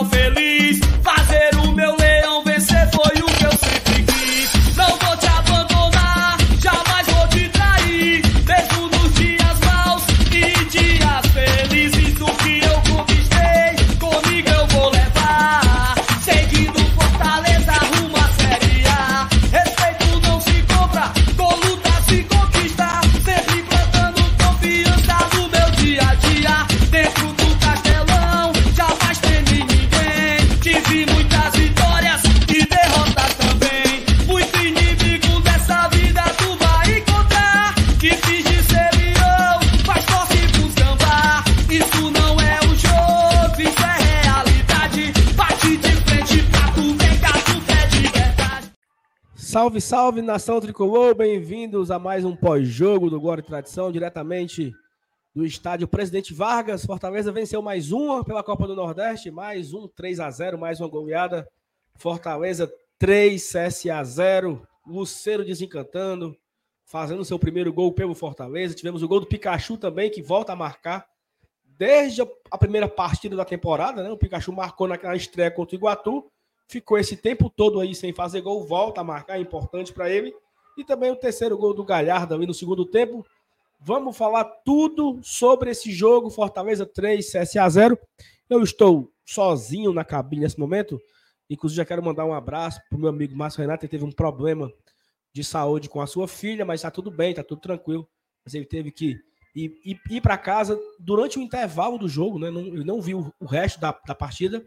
[0.00, 0.49] final feliz.
[49.90, 54.72] Salve, nação tricolor, bem-vindos a mais um pós-jogo do Glória e Tradição, diretamente
[55.34, 56.86] do estádio Presidente Vargas.
[56.86, 60.86] Fortaleza venceu mais uma pela Copa do Nordeste, mais um 3 a 0 mais uma
[60.86, 61.44] goleada.
[61.96, 64.64] Fortaleza 3, CSA 0.
[64.86, 66.36] Luceiro desencantando,
[66.84, 68.76] fazendo seu primeiro gol pelo Fortaleza.
[68.76, 71.04] Tivemos o gol do Pikachu também, que volta a marcar
[71.64, 74.10] desde a primeira partida da temporada, né?
[74.12, 76.30] O Pikachu marcou naquela estreia contra o Iguatu
[76.70, 80.32] ficou esse tempo todo aí sem fazer gol, volta a marcar, é importante para ele.
[80.78, 83.26] E também o terceiro gol do Galhardo ali no segundo tempo.
[83.80, 87.98] Vamos falar tudo sobre esse jogo, Fortaleza 3, CSA 0.
[88.48, 91.00] Eu estou sozinho na cabine nesse momento.
[91.48, 94.12] Inclusive, já quero mandar um abraço para o meu amigo Márcio Renato, ele teve um
[94.12, 94.72] problema
[95.32, 98.08] de saúde com a sua filha, mas está tudo bem, está tudo tranquilo.
[98.44, 99.18] Mas ele teve que
[99.54, 102.50] ir, ir, ir para casa durante o intervalo do jogo, né?
[102.50, 104.64] Não, ele não viu o resto da, da partida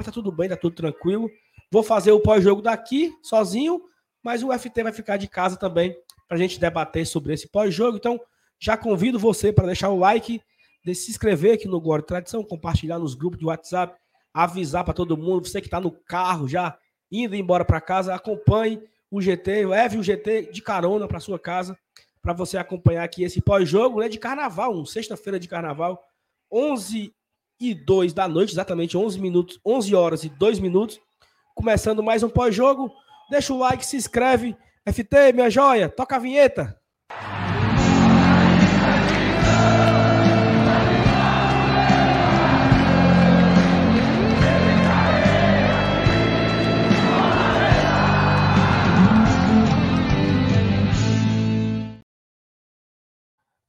[0.00, 1.30] mas tá tudo bem, tá tudo tranquilo.
[1.70, 3.82] Vou fazer o pós-jogo daqui, sozinho,
[4.22, 5.94] mas o FT vai ficar de casa também
[6.26, 7.98] para a gente debater sobre esse pós-jogo.
[7.98, 8.18] Então,
[8.58, 10.40] já convido você para deixar o like,
[10.82, 13.94] de se inscrever aqui no Glória e Tradição, compartilhar nos grupos de WhatsApp,
[14.32, 16.78] avisar para todo mundo, você que está no carro já
[17.12, 21.76] indo embora para casa, acompanhe o GT, leve o GT de carona para sua casa,
[22.22, 26.02] para você acompanhar aqui esse pós-jogo né, de carnaval, um sexta-feira de carnaval,
[26.50, 27.12] 11
[27.60, 30.98] e 2 da noite, exatamente 11 minutos, 11 horas e 2 minutos.
[31.54, 32.90] Começando mais um pós-jogo.
[33.30, 34.56] Deixa o like, se inscreve.
[34.90, 36.80] FT, minha joia, toca a vinheta.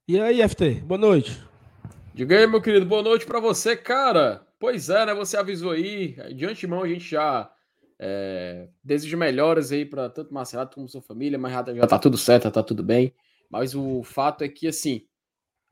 [0.07, 1.50] E aí, FT, boa noite.
[2.21, 4.45] Diga aí, meu querido, boa noite para você, cara.
[4.59, 5.13] Pois é, né?
[5.15, 6.09] Você avisou aí.
[6.35, 7.51] De antemão, a gente já
[7.97, 12.19] é, deseja melhoras aí para tanto Marcelo como sua família, mas já, já tá tudo
[12.19, 13.11] certo, tá tudo bem.
[13.49, 15.07] Mas o fato é que, assim,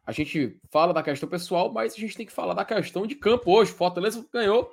[0.03, 3.13] a gente fala da questão pessoal, mas a gente tem que falar da questão de
[3.13, 3.71] campo hoje.
[3.71, 4.71] Fortaleza ganhou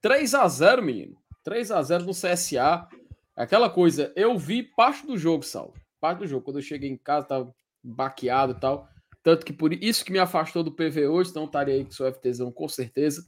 [0.00, 1.18] 3 a 0 menino.
[1.44, 2.88] 3 a 0 no CSA.
[3.36, 5.74] Aquela coisa, eu vi parte do jogo, Sal.
[6.00, 6.46] Parte do jogo.
[6.46, 7.54] Quando eu cheguei em casa, tava
[7.84, 8.88] baqueado e tal.
[9.22, 11.94] Tanto que por isso que me afastou do PV hoje, então estaria aí com o
[11.94, 13.26] seu FTzão com certeza.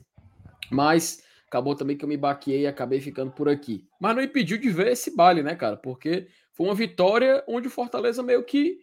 [0.70, 3.86] Mas acabou também que eu me baqueei e acabei ficando por aqui.
[4.00, 5.76] Mas não impediu de ver esse baile, né, cara?
[5.76, 8.78] Porque foi uma vitória onde o Fortaleza meio que.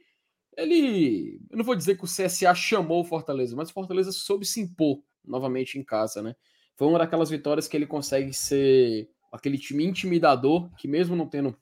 [0.56, 1.42] Ele.
[1.50, 4.62] Eu não vou dizer que o CSA chamou o Fortaleza, mas o Fortaleza soube se
[4.62, 6.36] impor novamente em casa, né?
[6.76, 11.56] Foi uma daquelas vitórias que ele consegue ser aquele time intimidador, que mesmo não tendo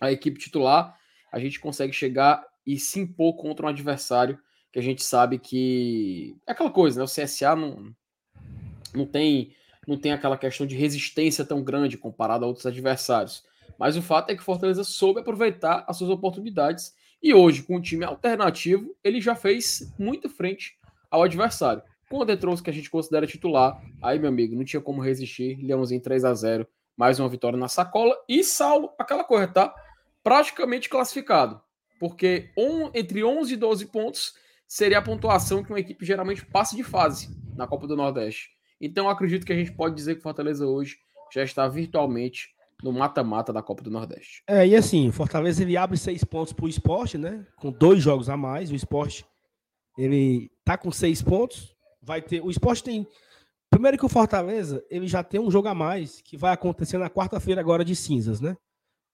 [0.00, 0.96] a equipe titular,
[1.32, 4.38] a gente consegue chegar e se impor contra um adversário
[4.76, 7.04] que a gente sabe que é aquela coisa, né?
[7.04, 7.94] O CSA não,
[8.94, 9.54] não tem
[9.88, 13.42] não tem aquela questão de resistência tão grande comparado a outros adversários.
[13.78, 17.76] Mas o fato é que o Fortaleza soube aproveitar as suas oportunidades e hoje, com
[17.76, 20.76] um time alternativo, ele já fez muita frente
[21.10, 21.82] ao adversário.
[22.10, 25.56] Com o Detros, que a gente considera titular, aí, meu amigo, não tinha como resistir.
[25.64, 28.14] Leãozinho 3 a 0 mais uma vitória na sacola.
[28.28, 29.74] E Saulo, aquela coisa, tá?
[30.22, 31.62] Praticamente classificado.
[31.98, 34.34] Porque on, entre 11 e 12 pontos
[34.66, 38.50] seria a pontuação que uma equipe geralmente passa de fase na Copa do Nordeste.
[38.80, 40.96] Então acredito que a gente pode dizer que Fortaleza hoje
[41.32, 44.42] já está virtualmente no mata-mata da Copa do Nordeste.
[44.46, 47.46] É, e assim, Fortaleza ele abre seis pontos para o esporte, né?
[47.56, 48.70] Com dois jogos a mais.
[48.70, 49.24] O esporte
[49.96, 51.74] ele tá com seis pontos.
[52.02, 52.42] Vai ter.
[52.42, 53.06] O esporte tem.
[53.70, 57.10] Primeiro que o Fortaleza, ele já tem um jogo a mais que vai acontecer na
[57.10, 58.56] quarta-feira agora de cinzas, né?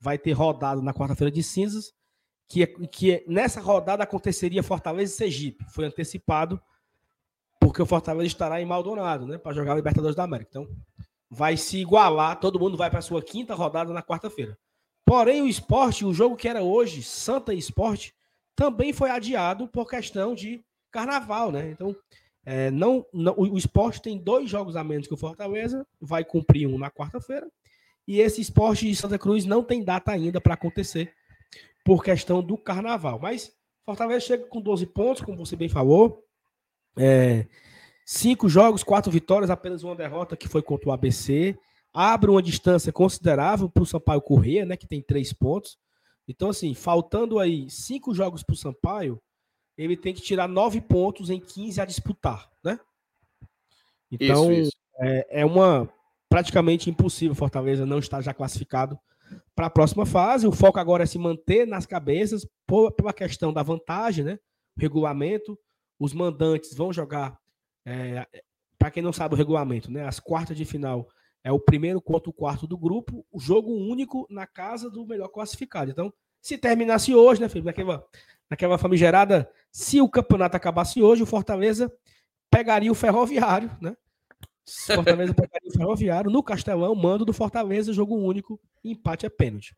[0.00, 1.92] Vai ter rodado na quarta-feira de cinzas
[2.52, 5.64] que, que nessa rodada aconteceria Fortaleza e Sergipe.
[5.70, 6.60] Foi antecipado
[7.58, 10.50] porque o Fortaleza estará em Maldonado, né, para jogar a Libertadores da América.
[10.50, 10.68] Então,
[11.30, 14.58] vai se igualar, todo mundo vai para a sua quinta rodada na quarta-feira.
[15.02, 18.14] Porém, o esporte, o jogo que era hoje, Santa Esporte,
[18.54, 21.70] também foi adiado por questão de carnaval, né?
[21.70, 21.96] Então,
[22.44, 26.66] É, não, não, o esporte tem dois jogos a menos que o Fortaleza, vai cumprir
[26.66, 27.48] um na quarta-feira.
[28.06, 31.14] E esse esporte de Santa Cruz não tem data ainda para acontecer
[31.84, 33.18] por questão do carnaval.
[33.18, 33.52] Mas
[33.84, 36.24] Fortaleza chega com 12 pontos, como você bem falou.
[36.96, 37.46] É,
[38.04, 41.58] cinco jogos, quatro vitórias, apenas uma derrota que foi contra o ABC.
[41.92, 45.78] Abre uma distância considerável para o Sampaio Corrêa, né, que tem três pontos.
[46.26, 49.20] Então, assim, faltando aí cinco jogos para o Sampaio,
[49.76, 52.78] ele tem que tirar nove pontos em 15 a disputar, né?
[54.10, 54.76] Então, isso, isso.
[55.00, 55.88] É, é uma
[56.28, 58.98] praticamente impossível Fortaleza não estar já classificado
[59.54, 60.46] para a próxima fase.
[60.46, 64.38] O foco agora é se manter nas cabeças por, pela questão da vantagem, né?
[64.76, 65.58] O regulamento.
[65.98, 67.38] Os mandantes vão jogar.
[67.86, 68.26] É,
[68.78, 70.06] para quem não sabe o regulamento, né?
[70.06, 71.08] As quartas de final
[71.44, 75.28] é o primeiro contra o quarto do grupo, o jogo único na casa do melhor
[75.28, 75.90] classificado.
[75.90, 77.66] Então, se terminasse hoje, né, Felipe?
[77.66, 78.04] Naquela,
[78.50, 81.92] naquela famigerada, se o campeonato acabasse hoje, o Fortaleza
[82.50, 83.96] pegaria o Ferroviário, né?
[84.66, 89.74] Fortaleza pegaria o Ferroviário no Castelão, mando do Fortaleza, jogo único, empate é pênalti.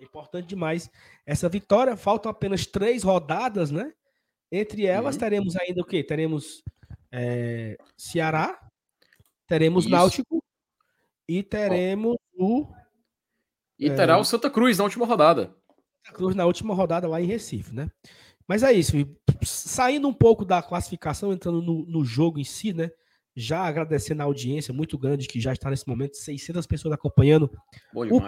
[0.00, 0.90] É importante demais
[1.26, 1.96] essa vitória.
[1.96, 3.92] Faltam apenas três rodadas, né?
[4.50, 5.20] Entre elas, uhum.
[5.20, 6.02] teremos ainda o quê?
[6.02, 6.62] Teremos
[7.12, 8.58] é, Ceará,
[9.46, 9.92] teremos Isso.
[9.92, 10.42] Náutico
[11.28, 12.66] e teremos o.
[13.78, 15.54] E terá é, o Santa Cruz na última rodada.
[16.04, 17.90] Santa Cruz na última rodada lá em Recife, né?
[18.48, 18.92] Mas é isso.
[19.42, 22.90] Saindo um pouco da classificação, entrando no, no jogo em si, né?
[23.40, 27.50] Já agradecendo a audiência muito grande que já está nesse momento, 600 pessoas acompanhando
[27.94, 28.20] o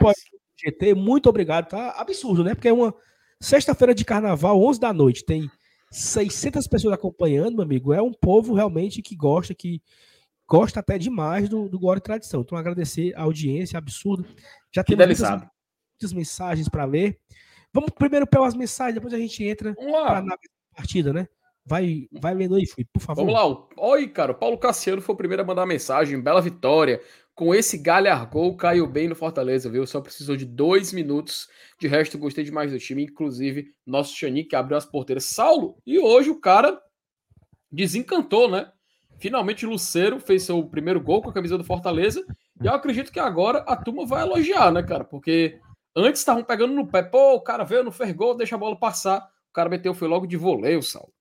[0.56, 0.94] GT.
[0.94, 1.90] Muito obrigado, tá?
[1.90, 2.54] Absurdo, né?
[2.54, 2.94] Porque é uma
[3.40, 5.50] sexta-feira de carnaval, 11 da noite, tem
[5.90, 7.92] 600 pessoas acompanhando, meu amigo.
[7.92, 9.82] É um povo realmente que gosta, que
[10.48, 12.40] gosta até demais do, do Glória e Tradição.
[12.40, 14.24] Então, agradecer a audiência, absurdo.
[14.70, 17.18] Já tem muitas, muitas, mensagens para ler.
[17.72, 20.38] Vamos primeiro pelas mensagens, depois a gente entra para a
[20.74, 21.26] partida, né?
[21.64, 23.24] Vai, vai lendo aí, Felipe, por favor.
[23.24, 23.66] Vamos lá.
[23.90, 24.32] Oi, cara.
[24.32, 26.20] O Paulo Cassiano foi o primeiro a mandar mensagem.
[26.20, 27.00] Bela vitória.
[27.34, 29.86] Com esse galhargol, caiu bem no Fortaleza, viu?
[29.86, 31.48] Só precisou de dois minutos.
[31.80, 33.04] De resto, gostei demais do time.
[33.04, 35.24] Inclusive, nosso Xani que abriu as porteiras.
[35.24, 36.78] Saulo, e hoje o cara
[37.70, 38.70] desencantou, né?
[39.18, 42.24] Finalmente, Luceiro fez seu primeiro gol com a camisa do Fortaleza.
[42.60, 45.04] E eu acredito que agora a turma vai elogiar, né, cara?
[45.04, 45.60] Porque
[45.96, 47.02] antes estavam pegando no pé.
[47.02, 49.20] Pô, o cara veio, não fez gol, deixa a bola passar.
[49.48, 51.12] O cara meteu, foi logo de voleio, Saulo.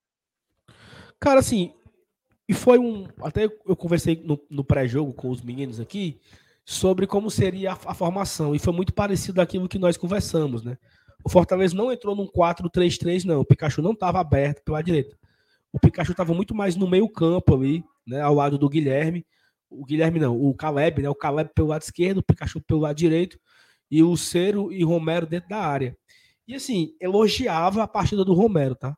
[1.21, 1.71] Cara, assim,
[2.49, 3.07] e foi um.
[3.21, 6.19] Até eu conversei no, no pré-jogo com os meninos aqui
[6.65, 8.55] sobre como seria a, a, formação.
[8.55, 10.77] E foi muito parecido daquilo que nós conversamos, né?
[11.23, 13.41] O Fortaleza não entrou num 4-3-3, não.
[13.41, 15.15] O Pikachu não estava aberto pela direita.
[15.71, 18.19] O Pikachu estava muito mais no meio-campo ali, né?
[18.19, 19.23] Ao lado do Guilherme.
[19.69, 21.09] O Guilherme não, o Caleb, né?
[21.09, 23.39] O Caleb pelo lado esquerdo, o Pikachu pelo lado direito,
[23.89, 25.95] e o Cero e Romero dentro da área.
[26.47, 28.97] E assim, elogiava a partida do Romero, tá?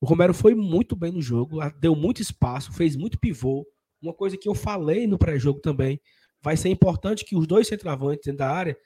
[0.00, 3.66] O Romero foi muito bem no jogo, deu muito espaço, fez muito pivô.
[4.00, 6.00] Uma coisa que eu falei no pré-jogo também,
[6.42, 8.76] vai ser importante que os dois centroavantes dentro da área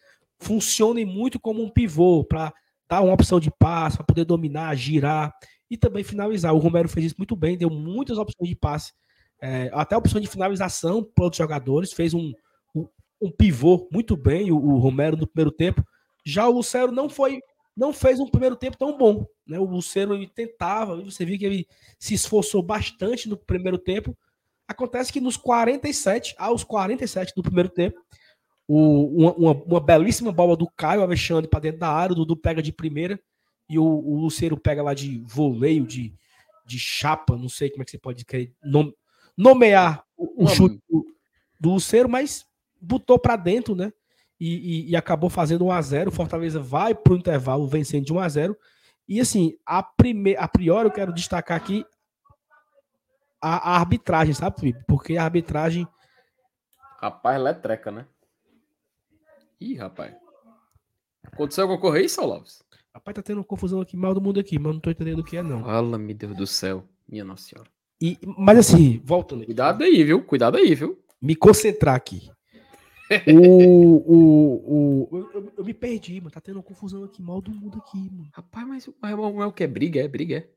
[0.41, 2.53] funcionem muito como um pivô para
[2.89, 5.33] dar uma opção de passe, para poder dominar, girar
[5.71, 6.53] e também finalizar.
[6.53, 8.93] O Romero fez isso muito bem, deu muitas opções de passe,
[9.41, 12.33] é, até opção de finalização para outros jogadores, fez um,
[12.75, 12.89] um,
[13.21, 15.85] um pivô muito bem, o, o Romero no primeiro tempo.
[16.27, 17.41] Já o Lucero não foi
[17.77, 19.27] não fez um primeiro tempo tão bom.
[19.47, 19.59] Né?
[19.59, 21.69] O Lucero ele tentava, você viu que ele
[21.99, 24.17] se esforçou bastante no primeiro tempo.
[24.67, 28.01] Acontece que nos 47, aos 47 do primeiro tempo,
[28.67, 32.37] o, uma, uma, uma, belíssima bola do Caio Alexandre para dentro da área, o Dudu
[32.37, 33.21] pega de primeira
[33.69, 36.15] e o, o Lucero pega lá de voleio, de,
[36.65, 38.25] de chapa, não sei como é que você pode
[39.37, 41.07] nomear o, o chute do,
[41.61, 42.47] do Lucero, mas
[42.81, 43.93] botou para dentro, né?
[44.39, 48.05] E, e, e acabou fazendo 1 a 0 O Fortaleza vai para o intervalo vencendo
[48.05, 48.59] de 1 a 0
[49.09, 50.37] E assim, a, prime...
[50.37, 51.85] a priori eu quero destacar aqui
[53.41, 54.83] a, a arbitragem, sabe, Felipe?
[54.87, 55.87] Porque a arbitragem.
[56.99, 58.07] Rapaz, letreca, né?
[59.61, 60.15] Ih, rapaz.
[61.23, 62.63] Aconteceu alguma coisa aí, Sauloves?
[62.95, 65.37] Rapaz, tá tendo confusão aqui, mal do mundo aqui, mas não tô entendendo o que
[65.37, 65.63] é, não.
[65.63, 66.89] Fala, meu Deus do céu.
[67.07, 67.69] Minha Nossa Senhora.
[68.01, 69.45] E, mas assim, voltando.
[69.45, 70.25] Cuidado aí, viu?
[70.25, 70.99] Cuidado aí, viu?
[71.21, 72.31] Me concentrar aqui
[73.29, 76.31] o, o, o, eu, eu, me perdi, mano.
[76.31, 78.31] Tá tendo uma confusão aqui, mal do mundo aqui, mano.
[78.33, 79.65] Rapaz, mas, mas, é o que?
[79.65, 80.01] É briga?
[80.01, 80.39] É briga?
[80.39, 80.49] É?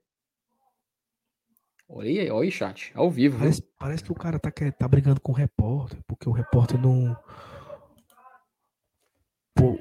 [1.89, 2.91] Olha aí, olha aí, chat.
[2.95, 3.37] Ao vivo.
[3.37, 7.17] Parece, parece, que o cara tá, tá brigando com o repórter, porque o repórter não.
[9.55, 9.79] Pô.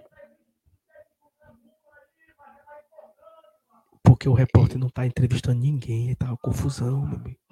[4.05, 7.46] Porque o repórter não tá entrevistando ninguém, tá uma confusão, meu amigo.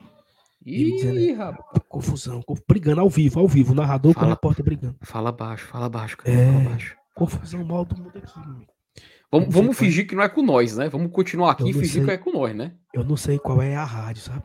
[0.64, 1.83] Ih, dizendo, rapaz.
[1.88, 4.97] Confusão, brigando ao vivo, ao vivo, o narrador fala, com o repórter brigando.
[5.02, 6.37] Fala baixo, fala baixo, cara.
[6.37, 6.97] É, fala baixo.
[7.14, 8.66] Confusão mal do mundo aqui, meu.
[9.30, 10.88] Vamos, vamos fingir que não é com nós, né?
[10.88, 12.75] Vamos continuar aqui e fingir sei, que é com nós, né?
[12.92, 14.44] Eu não sei qual é a rádio, sabe?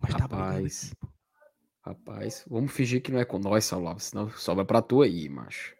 [0.00, 0.92] Mas tá Rapaz.
[0.92, 1.08] aqui.
[1.80, 5.74] Rapaz, vamos fingir que não é com nós, Saulo, senão sobra pra tu aí, macho.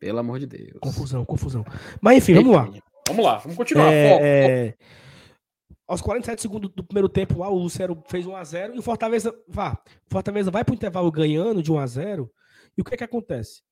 [0.00, 0.78] Pelo amor de Deus.
[0.80, 1.64] Confusão, confusão.
[2.00, 2.68] Mas enfim, vamos lá.
[3.06, 3.92] Vamos lá, vamos continuar.
[3.92, 4.74] É, Foco, é,
[5.88, 9.72] Aos 47 segundos do primeiro tempo lá, o Lucero fez 1x0 e o Fortaleza, vá,
[10.06, 12.28] o Fortaleza vai pro intervalo ganhando de 1x0.
[12.76, 13.62] E o que que acontece?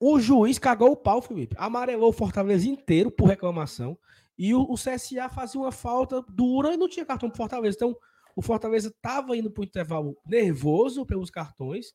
[0.00, 1.54] O juiz cagou o pau, Felipe.
[1.56, 3.96] Amarelou o Fortaleza inteiro por reclamação.
[4.36, 7.76] E o, o CSA fazia uma falta dura e não tinha cartão pro Fortaleza.
[7.76, 7.96] Então,
[8.34, 11.92] o Fortaleza tava indo pro intervalo nervoso pelos cartões,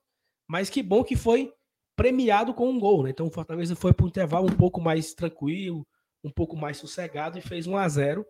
[0.48, 1.52] mas que bom que foi
[1.98, 3.10] premiado com um gol, né?
[3.10, 5.86] Então o Fortaleza foi pro intervalo um pouco mais tranquilo,
[6.24, 8.26] um pouco mais sossegado e fez 1 a 0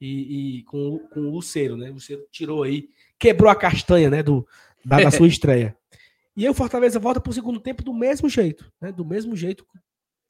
[0.00, 1.90] e, e com, o- com o Luceiro, né?
[1.90, 2.88] O Luceiro tirou aí,
[3.18, 4.22] quebrou a castanha, né?
[4.22, 4.46] Do,
[4.84, 5.76] da, da sua estreia.
[6.36, 8.90] E aí o Fortaleza volta pro segundo tempo do mesmo jeito, né?
[8.92, 9.66] Do mesmo jeito,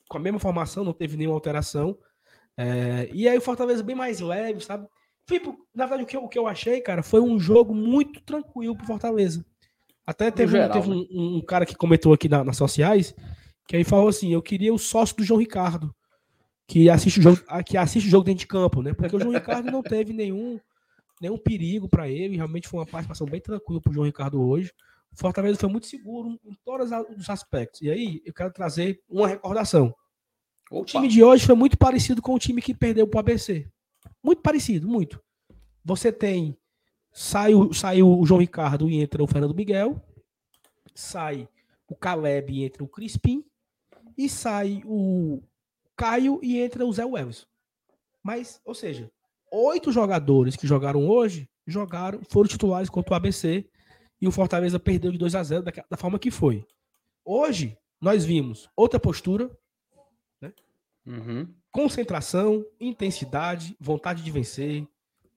[0.09, 1.97] com a mesma formação, não teve nenhuma alteração.
[2.57, 4.87] É, e aí o Fortaleza bem mais leve, sabe?
[5.27, 8.21] Filipe, na verdade, o que, eu, o que eu achei, cara, foi um jogo muito
[8.23, 9.45] tranquilo pro Fortaleza.
[10.05, 13.15] Até teve, um- geral, teve um, um- um cara que comentou aqui na- nas sociais,
[13.69, 15.95] que aí falou assim: eu queria o sócio do João Ricardo,
[16.71, 18.95] que assiste o jogo, ah, que assiste o jogo dentro de campo, né?
[18.95, 20.61] Porque o João Ricardo não teve nenhum,
[21.21, 24.73] nenhum perigo para ele, realmente foi uma participação bem tranquila pro João Ricardo hoje.
[25.13, 27.83] O Fortaleza foi muito seguro em todos os aspectos.
[27.83, 29.93] E aí, eu quero trazer uma recordação.
[30.71, 33.69] O Opa, time de hoje foi muito parecido com o time que perdeu pro ABC.
[34.23, 35.21] Muito parecido, muito.
[35.85, 36.57] Você tem.
[37.13, 40.01] Sai o, sai o João Ricardo e entra o Fernando Miguel.
[40.95, 41.49] Sai
[41.89, 43.45] o Caleb e entra o Crispim.
[44.17, 45.43] E sai o
[46.01, 47.47] Caio e entra o Zé Wells.
[48.23, 49.13] Mas, ou seja,
[49.53, 53.69] oito jogadores que jogaram hoje jogaram, foram titulares contra o ABC.
[54.19, 56.67] E o Fortaleza perdeu de 2 a 0 da, da forma que foi.
[57.23, 59.51] Hoje, nós vimos outra postura,
[61.07, 61.47] uhum.
[61.71, 64.87] concentração, intensidade, vontade de vencer,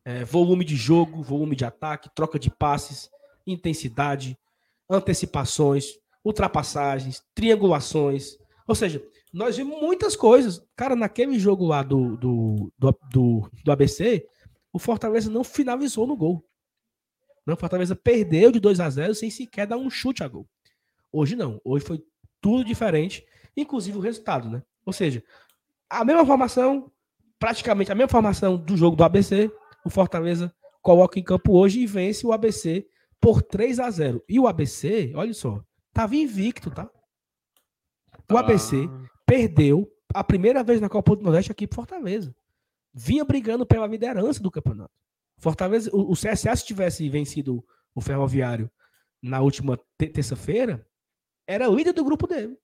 [0.05, 3.09] é, volume de jogo, volume de ataque, troca de passes,
[3.45, 4.37] intensidade,
[4.89, 8.37] antecipações, ultrapassagens, triangulações.
[8.65, 9.01] Ou seja,
[9.33, 10.63] nós vimos muitas coisas.
[10.75, 14.27] Cara, naquele jogo lá do, do, do, do, do ABC,
[14.71, 16.45] o Fortaleza não finalizou no gol.
[17.45, 20.47] Não, o Fortaleza perdeu de 2 a 0 sem sequer dar um chute a gol.
[21.11, 21.59] Hoje não.
[21.65, 22.03] Hoje foi
[22.39, 23.25] tudo diferente,
[23.57, 24.61] inclusive o resultado, né?
[24.85, 25.23] Ou seja,
[25.89, 26.91] a mesma formação,
[27.39, 29.51] praticamente a mesma formação do jogo do ABC,
[29.83, 32.85] o Fortaleza coloca em campo hoje e vence o ABC
[33.19, 34.23] por 3 a 0.
[34.29, 36.89] E o ABC, olha só, tava invicto, tá?
[38.31, 42.35] O ABC Ah, perdeu a primeira vez na Copa do Nordeste aqui pro Fortaleza.
[42.93, 44.91] Vinha brigando pela liderança do campeonato.
[45.39, 48.69] Fortaleza, o, o CSA se tivesse vencido o Ferroviário
[49.21, 50.85] na última te- terça-feira,
[51.47, 52.55] era líder do grupo dele.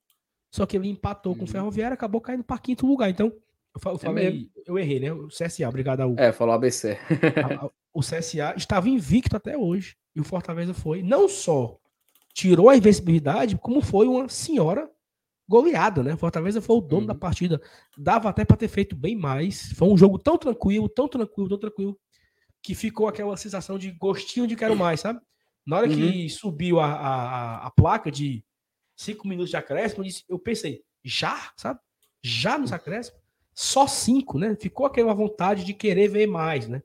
[0.54, 1.52] Só que ele empatou com o Uhum.
[1.52, 3.10] Ferroviário, acabou caindo para quinto lugar.
[3.10, 4.50] Então, eu, eu falei, mesmo.
[4.68, 5.12] eu errei, né?
[5.12, 6.98] O CSA, obrigado ao É, falou ABC.
[7.62, 9.98] a- a- o CSA estava invicto até hoje.
[10.16, 11.80] E o Fortaleza foi, não só
[12.34, 14.88] tirou a invencibilidade, como foi uma senhora
[15.50, 16.16] goleada, né?
[16.16, 17.08] Fortaleza foi o dono Uhum.
[17.08, 17.60] da partida.
[17.98, 19.74] Dava até para ter feito bem mais.
[19.74, 22.00] Foi um jogo tão tranquilo, tão tranquilo, tão tranquilo,
[22.62, 25.20] que ficou aquela sensação de gostinho de quero mais, sabe?
[25.66, 28.44] Na hora que subiu a, a, a- placa de
[28.96, 31.80] cinco minutos de acréscimo, eu, disse- eu pensei, já, sabe?
[32.22, 33.20] Já nos acréscimos?
[33.56, 34.56] Só cinco, né?
[34.56, 36.82] Ficou aquela vontade de querer ver mais, né?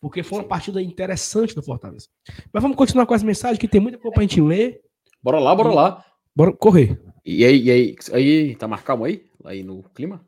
[0.00, 2.08] Porque foi uma partida interessante do Fortaleza.
[2.52, 4.80] Mas vamos continuar com as mensagens, que tem muita coisa pra gente ler.
[5.22, 6.04] Bora lá, bora lá.
[6.34, 7.00] Bora correr.
[7.24, 9.30] E aí, e aí, aí, tá mais calmo aí?
[9.44, 10.24] Aí no clima?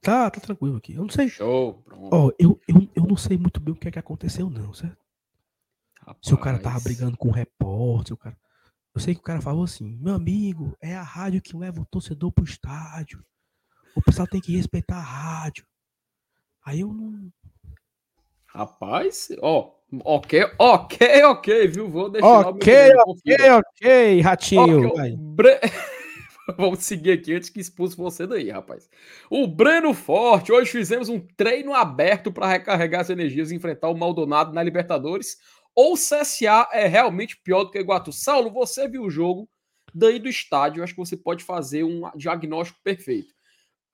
[0.00, 0.94] Tá, tá tranquilo aqui.
[0.94, 1.28] Eu não sei.
[1.28, 1.82] Show.
[1.82, 2.08] Pronto.
[2.14, 4.98] Ó, eu, eu, eu não sei muito bem o que é que aconteceu, não, certo?
[6.22, 6.84] Se o cara tava Rapaz.
[6.84, 8.36] brigando com o repórter, o cara.
[8.94, 11.86] Eu sei que o cara falou assim: meu amigo, é a rádio que leva o
[11.86, 13.24] torcedor pro estádio.
[13.94, 15.66] O pessoal tem que respeitar a rádio.
[16.64, 17.30] Aí eu não.
[18.46, 19.72] Rapaz, ó,
[20.04, 21.88] ok, ok, ok, viu?
[21.88, 22.92] Vou deixar lá o meu Ok.
[23.06, 24.88] Ok, ok, ratinho.
[24.88, 25.12] Ok, vai.
[25.12, 25.60] o Bre-
[26.56, 28.88] Vamos seguir aqui antes que expulse você daí, rapaz.
[29.30, 33.96] O Breno Forte, hoje fizemos um treino aberto para recarregar as energias e enfrentar o
[33.96, 35.36] Maldonado na Libertadores.
[35.74, 38.12] Ou o CSA é realmente pior do que o Iguatu?
[38.12, 39.48] Saulo, você viu o jogo
[39.94, 43.32] daí do estádio, acho que você pode fazer um diagnóstico perfeito.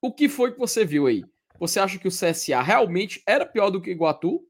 [0.00, 1.24] O que foi que você viu aí?
[1.58, 4.40] Você acha que o CSA realmente era pior do que o Iguatu?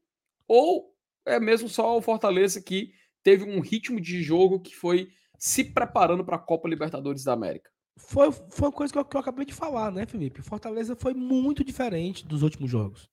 [0.47, 0.93] Ou
[1.27, 2.91] é mesmo só o Fortaleza que
[3.23, 7.69] teve um ritmo de jogo que foi se preparando para a Copa Libertadores da América?
[7.97, 10.41] Foi, foi uma coisa que eu, que eu acabei de falar, né, Felipe?
[10.41, 13.09] Fortaleza foi muito diferente dos últimos jogos.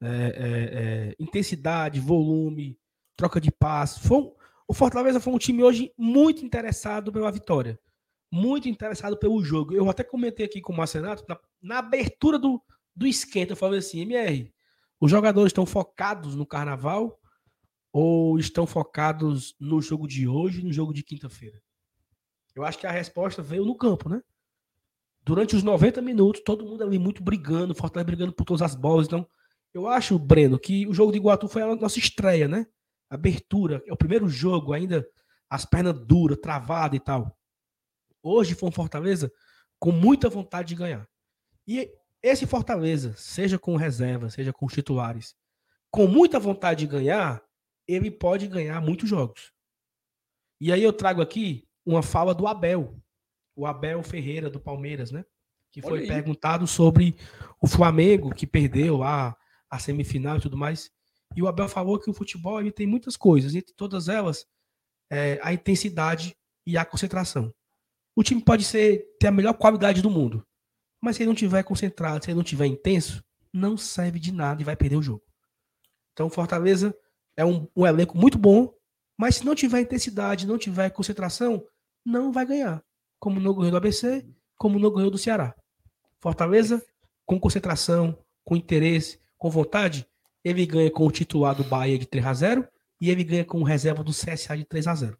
[0.00, 2.78] É, é, é, intensidade, volume,
[3.16, 4.06] troca de passos.
[4.06, 4.34] Foi um-
[4.66, 7.78] o Fortaleza foi um time hoje muito interessado pela vitória.
[8.32, 9.74] Muito interessado pelo jogo.
[9.74, 12.60] Eu até comentei aqui com o Marcenato, na, na abertura do,
[12.96, 14.52] do esquenta, eu falei assim, MR,
[15.00, 17.20] os jogadores estão focados no carnaval
[17.94, 21.62] ou estão focados no jogo de hoje e no jogo de quinta-feira?
[22.52, 24.20] Eu acho que a resposta veio no campo, né?
[25.22, 29.06] Durante os 90 minutos, todo mundo ali muito brigando, Fortaleza brigando por todas as bolas.
[29.06, 29.24] Então,
[29.72, 32.66] eu acho, Breno, que o jogo de Iguatu foi a nossa estreia, né?
[33.08, 35.06] Abertura, é o primeiro jogo, ainda
[35.48, 37.38] as pernas duras, travadas e tal.
[38.20, 39.30] Hoje foi um Fortaleza
[39.78, 41.08] com muita vontade de ganhar.
[41.64, 41.88] E
[42.20, 45.36] esse Fortaleza, seja com reserva, seja com os titulares,
[45.92, 47.40] com muita vontade de ganhar,
[47.86, 49.52] ele pode ganhar muitos jogos.
[50.60, 52.98] E aí eu trago aqui uma fala do Abel,
[53.54, 55.24] o Abel Ferreira do Palmeiras, né?
[55.70, 57.16] Que foi perguntado sobre
[57.60, 59.36] o Flamengo que perdeu a,
[59.68, 60.90] a semifinal e tudo mais.
[61.36, 64.46] E o Abel falou que o futebol ele tem muitas coisas, entre todas elas,
[65.10, 67.52] é, a intensidade e a concentração.
[68.14, 70.46] O time pode ser ter a melhor qualidade do mundo,
[71.00, 73.22] mas se ele não tiver concentrado, se ele não tiver intenso,
[73.52, 75.24] não serve de nada e vai perder o jogo.
[76.12, 76.96] Então, Fortaleza
[77.36, 78.72] é um, um elenco muito bom,
[79.16, 81.64] mas se não tiver intensidade, não tiver concentração,
[82.04, 82.82] não vai ganhar.
[83.18, 84.26] Como não ganhou do ABC,
[84.56, 85.54] como não ganhou do Ceará.
[86.20, 86.84] Fortaleza,
[87.24, 90.06] com concentração, com interesse, com vontade,
[90.44, 92.68] ele ganha com o titular do Bahia de 3 a 0
[93.00, 95.18] e ele ganha com o reserva do CSA de 3 a 0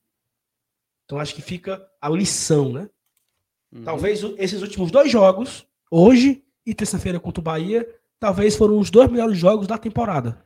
[1.05, 2.91] Então acho que fica a lição, né?
[3.73, 3.85] Uhum.
[3.85, 7.87] Talvez esses últimos dois jogos, hoje e terça-feira contra o Bahia,
[8.19, 10.45] talvez foram os dois melhores jogos da temporada.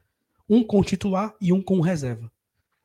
[0.49, 2.31] Um com o titular e um com reserva.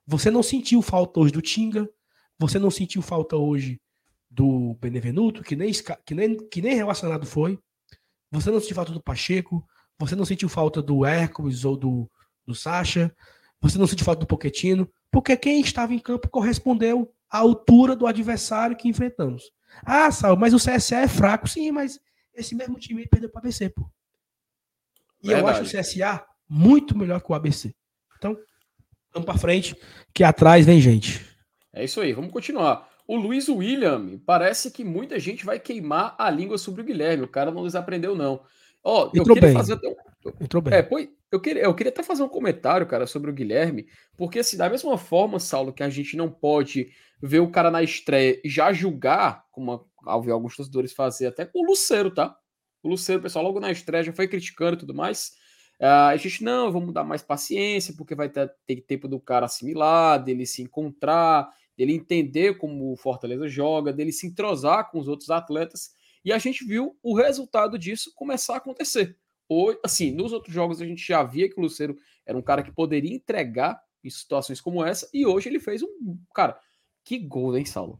[0.05, 1.89] Você não sentiu falta hoje do Tinga,
[2.37, 3.81] você não sentiu falta hoje
[4.29, 5.71] do Benevenuto, que nem,
[6.05, 7.57] que nem, que nem relacionado foi.
[8.31, 9.65] Você não sentiu falta do Pacheco,
[9.97, 12.11] você não sentiu falta do Hércules ou do,
[12.45, 13.15] do Sacha,
[13.61, 18.07] você não sentiu falta do Poquetino, porque quem estava em campo correspondeu à altura do
[18.07, 19.51] adversário que enfrentamos.
[19.85, 21.47] Ah, Sal, mas o CSA é fraco.
[21.47, 21.99] Sim, mas
[22.33, 23.89] esse mesmo time perdeu para o ABC, pô.
[25.21, 25.43] E Verdade.
[25.43, 27.73] eu acho o CSA muito melhor que o ABC.
[28.17, 28.37] Então,
[29.13, 29.75] vamos para frente,
[30.13, 31.25] que atrás vem gente.
[31.73, 32.89] É isso aí, vamos continuar.
[33.07, 37.23] O Luiz William, parece que muita gente vai queimar a língua sobre o Guilherme.
[37.23, 38.41] O cara não desaprendeu, não.
[38.83, 39.53] Ó, oh, eu queria bem.
[39.53, 39.95] fazer até um...
[40.39, 40.73] Entrou bem.
[40.73, 44.39] É, pois, eu queria, eu queria até fazer um comentário, cara, sobre o Guilherme, porque
[44.39, 46.91] assim, da mesma forma, Saulo, que a gente não pode
[47.21, 49.85] ver o cara na estreia e já julgar, como
[50.23, 52.37] ver alguns torcedores fazer, até com o Luceiro, tá?
[52.83, 55.31] O Luceiro, o pessoal logo na estreia já foi criticando e tudo mais.
[55.83, 59.47] Uh, a gente, não, vamos dar mais paciência, porque vai ter, ter tempo do cara
[59.47, 65.09] assimilar, dele se encontrar, dele entender como o Fortaleza joga, dele se entrosar com os
[65.09, 65.93] outros atletas.
[66.23, 69.17] E a gente viu o resultado disso começar a acontecer.
[69.49, 72.63] Ou, assim, nos outros jogos a gente já via que o Luceiro era um cara
[72.63, 76.17] que poderia entregar em situações como essa, e hoje ele fez um.
[76.33, 76.57] Cara,
[77.03, 77.99] que gol, hein, Saulo?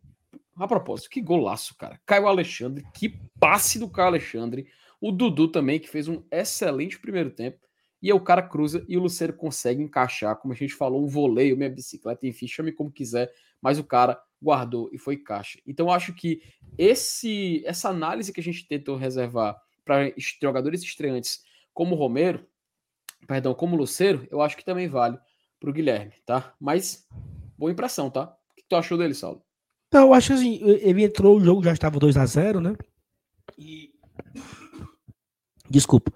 [0.56, 2.00] A propósito, que golaço, cara.
[2.06, 4.68] Caio Alexandre, que passe do Caio Alexandre.
[5.02, 7.60] O Dudu também, que fez um excelente primeiro tempo.
[8.04, 11.08] E aí o cara cruza e o Luceiro consegue encaixar, como a gente falou, um
[11.08, 15.58] voleio, minha bicicleta, enfim, chame como quiser, mas o cara guardou e foi caixa.
[15.66, 16.42] Então acho que
[16.78, 22.46] esse essa análise que a gente tentou reservar para jogadores estreantes como Romero,
[23.26, 25.18] perdão, como o Luceiro, eu acho que também vale
[25.58, 26.54] para o Guilherme, tá?
[26.60, 27.08] Mas
[27.58, 28.36] boa impressão, tá?
[28.52, 29.42] O que tu achou dele, Saulo?
[29.94, 32.76] Não, eu acho assim, ele entrou, o jogo já estava 2 a 0 né?
[33.58, 33.94] E.
[35.70, 36.12] Desculpa.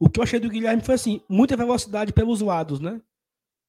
[0.00, 3.02] O que eu achei do Guilherme foi assim, muita velocidade pelos lados, né?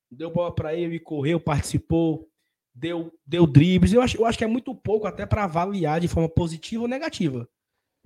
[0.10, 2.32] Deu bola para ele, correu, participou,
[2.74, 3.92] deu, deu dribles.
[3.92, 6.88] Eu acho, eu acho que é muito pouco até para avaliar de forma positiva ou
[6.88, 7.50] negativa.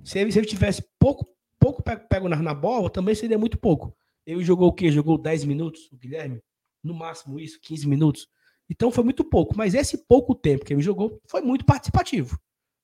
[0.04, 1.28] Se ele, se ele tivesse pouco,
[1.60, 3.96] pouco pego, na, na, bola, também seria muito pouco.
[4.26, 4.92] Ele jogou o quê?
[4.92, 6.42] Jogou 10 minutos, o Guilherme?
[6.84, 8.28] No máximo isso, 15 minutos.
[8.68, 9.56] Então foi muito pouco.
[9.56, 12.40] Mas esse pouco tempo que ele jogou foi muito participativo.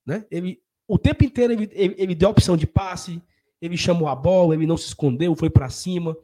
[0.05, 0.23] Né?
[0.29, 3.21] Ele, o tempo inteiro ele, ele, ele deu opção de passe,
[3.61, 6.17] ele chamou a bola, ele não se escondeu, foi para cima.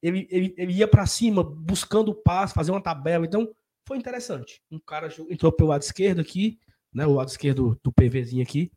[0.00, 3.26] Ele, ele, ele ia para cima buscando o passe, fazer uma tabela.
[3.26, 3.50] Então,
[3.86, 4.62] foi interessante.
[4.70, 6.58] Um cara entrou pelo lado esquerdo aqui,
[6.92, 8.70] né, o lado esquerdo do PVzinho aqui,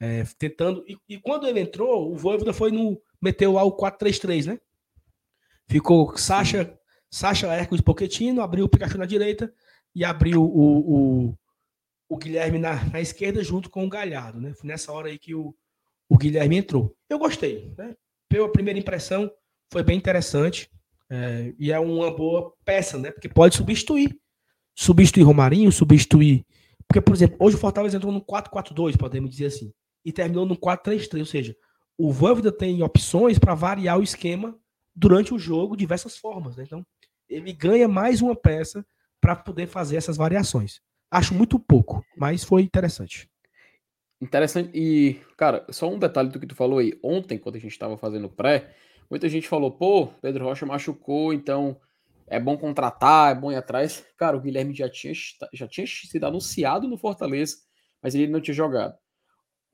[0.00, 0.84] é, tentando.
[0.88, 3.00] E, e, quando ele entrou, o Voivoda foi no.
[3.22, 4.60] meteu lá o 4-3-3, né?
[5.68, 6.76] Ficou Sacha,
[7.10, 9.52] Sacha Hércules Poquetino, abriu o Pikachu na direita
[9.94, 11.38] e abriu o, o,
[12.08, 14.52] o Guilherme na, na, esquerda junto com o Galhardo, né?
[14.54, 15.54] Foi nessa hora aí que o,
[16.10, 16.92] o Guilherme entrou.
[17.08, 17.94] Eu gostei, né?
[18.28, 19.30] Pela primeira impressão,
[19.72, 20.68] foi bem interessante.
[21.08, 23.12] É, e é uma boa peça, né?
[23.12, 24.18] Porque pode substituir.
[24.76, 26.44] Substituir Romarinho, substituir.
[26.88, 29.72] Porque, por exemplo, hoje o Fortaleza entrou no 4-4-2, podemos dizer assim.
[30.04, 31.20] E terminou no 4-3-3.
[31.20, 31.56] Ou seja,
[31.96, 34.58] o Voivoda tem opções para variar o esquema
[34.94, 36.56] durante o jogo de diversas formas.
[36.56, 36.64] Né?
[36.66, 36.84] Então,
[37.28, 38.84] ele ganha mais uma peça
[39.20, 40.80] para poder fazer essas variações.
[41.08, 43.29] Acho muito pouco, mas foi interessante.
[44.20, 44.70] Interessante.
[44.74, 46.98] E, cara, só um detalhe do que tu falou aí.
[47.02, 48.74] Ontem, quando a gente estava fazendo pré,
[49.10, 51.80] muita gente falou, pô, Pedro Rocha machucou, então
[52.26, 54.04] é bom contratar, é bom ir atrás.
[54.16, 55.14] Cara, o Guilherme já tinha,
[55.52, 57.56] já tinha sido anunciado no Fortaleza,
[58.02, 58.94] mas ele não tinha jogado.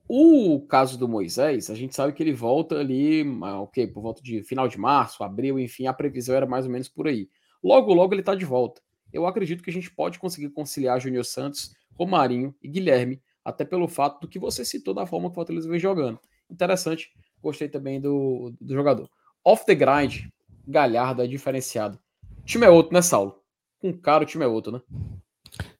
[0.08, 4.22] O caso do Moisés, a gente sabe que ele volta ali, ah, ok, por volta
[4.22, 7.28] de final de março, abril, enfim, a previsão era mais ou menos por aí.
[7.62, 8.80] Logo, logo ele tá de volta.
[9.12, 13.86] Eu acredito que a gente pode conseguir conciliar Júnior Santos, Romarinho e Guilherme, até pelo
[13.86, 16.18] fato do que você citou da forma que o Fortaleza vem jogando.
[16.50, 19.08] Interessante, gostei também do, do jogador.
[19.44, 20.24] Off the grind,
[20.66, 21.96] Galhardo é diferenciado.
[22.40, 23.40] O time é outro, né, Saulo?
[23.78, 24.82] Com um cara, o time é outro, né?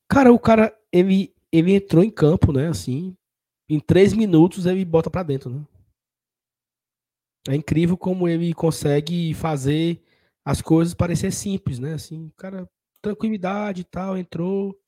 [0.09, 3.17] Cara, o cara, ele, ele entrou em campo, né, assim,
[3.69, 5.67] em três minutos ele bota para dentro, né?
[7.49, 10.01] É incrível como ele consegue fazer
[10.45, 11.95] as coisas parecer simples, né?
[11.95, 12.69] Assim, cara,
[13.03, 14.79] tranquilidade e tal, entrou,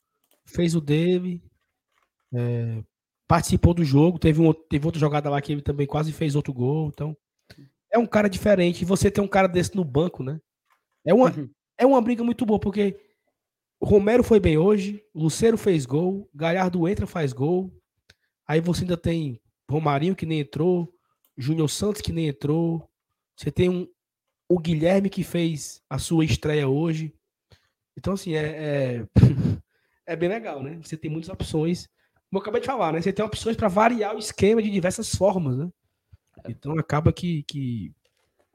[0.44, 1.42] fez o dele,
[2.34, 2.82] é,
[3.26, 6.52] participou do jogo, teve, um, teve outra jogada lá que ele também quase fez outro
[6.52, 7.16] gol, então
[7.90, 8.82] é um cara diferente.
[8.82, 10.40] E você tem um cara desse no banco, né?
[11.04, 11.50] É uma, uhum.
[11.78, 12.98] é uma briga muito boa, porque
[13.82, 17.72] Romero foi bem hoje, Luceiro fez gol, Galhardo entra, faz gol,
[18.48, 19.38] Aí você ainda tem
[19.70, 20.90] Romarinho que nem entrou,
[21.36, 22.88] Júnior Santos que nem entrou.
[23.36, 23.86] Você tem um,
[24.48, 27.14] o Guilherme que fez a sua estreia hoje.
[27.94, 29.06] Então, assim, é, é,
[30.06, 30.80] é bem legal, né?
[30.82, 31.86] Você tem muitas opções.
[32.28, 33.00] Como eu acabei de falar, né?
[33.00, 35.70] Você tem opções para variar o esquema de diversas formas, né?
[36.46, 37.92] Então acaba que, que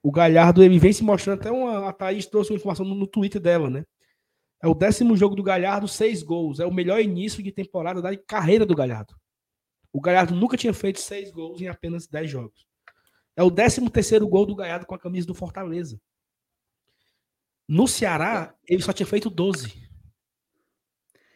[0.01, 1.89] o Galhardo ele vem se mostrando até uma.
[1.89, 3.85] A Thaís trouxe uma informação no, no Twitter dela, né?
[4.61, 6.59] É o décimo jogo do Galhardo, seis gols.
[6.59, 9.15] É o melhor início de temporada da carreira do Galhardo.
[9.91, 12.65] O Galhardo nunca tinha feito seis gols em apenas dez jogos.
[13.35, 15.99] É o 13 terceiro gol do Galhardo com a camisa do Fortaleza.
[17.67, 19.81] No Ceará, ele só tinha feito 12.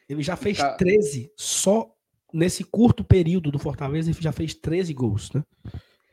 [0.07, 1.93] Ele já fez 13 só
[2.33, 5.43] nesse curto período do Fortaleza, ele já fez 13 gols, né?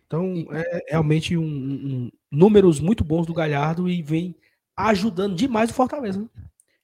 [0.07, 4.37] Então, é realmente um, um, números muito bons do Galhardo e vem
[4.77, 6.20] ajudando demais o Fortaleza.
[6.20, 6.29] Né?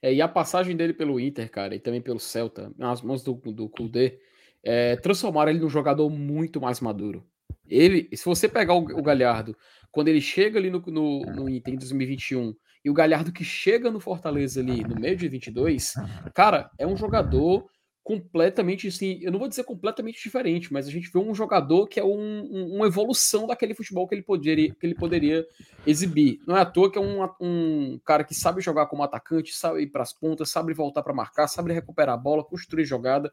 [0.01, 3.33] É, e a passagem dele pelo Inter, cara, e também pelo Celta, nas mãos do,
[3.33, 4.19] do Kudê,
[4.63, 7.23] é, transformaram ele num jogador muito mais maduro.
[7.67, 9.55] Ele, se você pegar o, o Galhardo,
[9.91, 13.91] quando ele chega ali no, no, no Inter em 2021, e o Galhardo que chega
[13.91, 15.93] no Fortaleza ali no meio de 22,
[16.33, 17.67] cara, é um jogador
[18.03, 21.99] completamente assim, eu não vou dizer completamente diferente, mas a gente vê um jogador que
[21.99, 25.45] é um, um, uma evolução daquele futebol que ele poderia, que ele poderia
[25.85, 26.39] exibir.
[26.47, 29.83] Não é à toa que é um, um cara que sabe jogar como atacante, sabe
[29.83, 33.31] ir para as pontas, sabe voltar para marcar, sabe recuperar a bola, construir jogada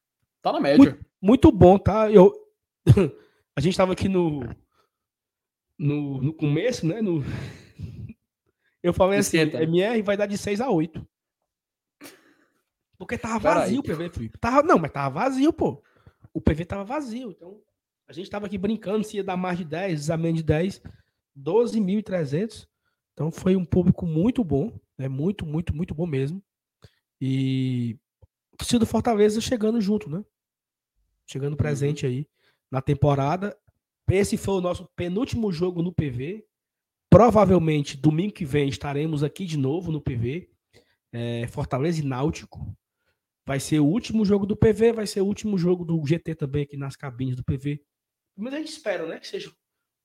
[0.41, 0.78] Tá na média.
[0.78, 2.12] Muito, muito, bom, tá?
[2.12, 2.32] Eu,
[3.58, 4.41] a gente estava aqui no,
[5.78, 7.02] no, no começo, né?
[7.02, 7.24] No,
[8.84, 11.04] eu falei assim, MR vai dar de 6 a 8.
[12.98, 14.38] Porque tava vazio o PV, Felipe.
[14.38, 15.84] Tava, não, mas tava vazio, pô.
[16.32, 17.32] O PV tava vazio.
[17.32, 17.60] Então,
[18.08, 20.82] a gente tava aqui brincando se ia dar mais de 10, a menos de 10.
[21.36, 22.67] 12.300.
[23.17, 24.71] Então, foi um público muito bom.
[24.95, 25.08] Né?
[25.08, 26.39] Muito, muito, muito bom mesmo.
[27.19, 27.97] E
[28.53, 30.23] o torcida do Fortaleza chegando junto, né?
[31.27, 31.58] Chegando uhum.
[31.58, 32.12] presente uhum.
[32.12, 32.27] aí
[32.69, 33.58] na temporada.
[34.08, 36.45] Esse foi o nosso penúltimo jogo no PV.
[37.10, 40.47] Provavelmente, domingo que vem, estaremos aqui de novo no PV.
[41.12, 42.71] É, Fortaleza e Náutico.
[43.47, 46.63] Vai ser o último jogo do PV, vai ser o último jogo do GT também
[46.63, 47.82] aqui nas cabines do PV.
[48.36, 49.19] Mas a gente espera, né?
[49.19, 49.51] Que seja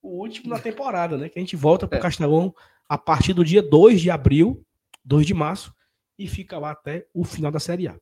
[0.01, 1.29] o último na temporada, né?
[1.29, 2.03] Que a gente volta para o é.
[2.03, 2.55] Castelão
[2.88, 4.64] a partir do dia 2 de abril,
[5.05, 5.75] 2 de março,
[6.18, 7.97] e fica lá até o final da Série A.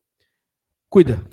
[0.89, 1.23] Cuida.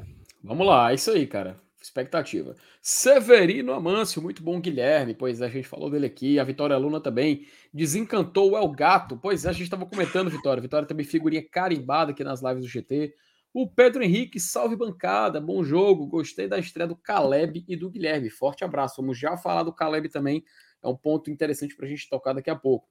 [0.43, 2.55] Vamos lá, é isso aí, cara expectativa.
[2.83, 5.15] Severino Amâncio, muito bom, Guilherme.
[5.15, 6.39] Pois é, a gente falou dele aqui.
[6.39, 9.17] A Vitória Luna também desencantou o El Gato.
[9.17, 10.61] Pois é, a gente estava comentando, Vitória.
[10.61, 13.15] Vitória também figurinha carimbada aqui nas lives do GT.
[13.53, 16.07] O Pedro Henrique, salve bancada, bom jogo.
[16.07, 18.31] Gostei da estreia do Caleb e do Guilherme.
[18.31, 19.01] Forte abraço.
[19.01, 20.45] Vamos já falar do Caleb também.
[20.83, 22.89] É um ponto interessante para a gente tocar daqui a pouco.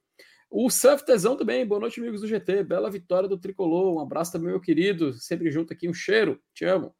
[0.50, 2.64] O Surf Tesão também, boa noite, amigos do GT.
[2.64, 3.94] Bela vitória do Tricolor.
[3.94, 5.12] Um abraço também, meu querido.
[5.12, 6.40] Sempre junto aqui, um cheiro.
[6.54, 6.94] Te amo.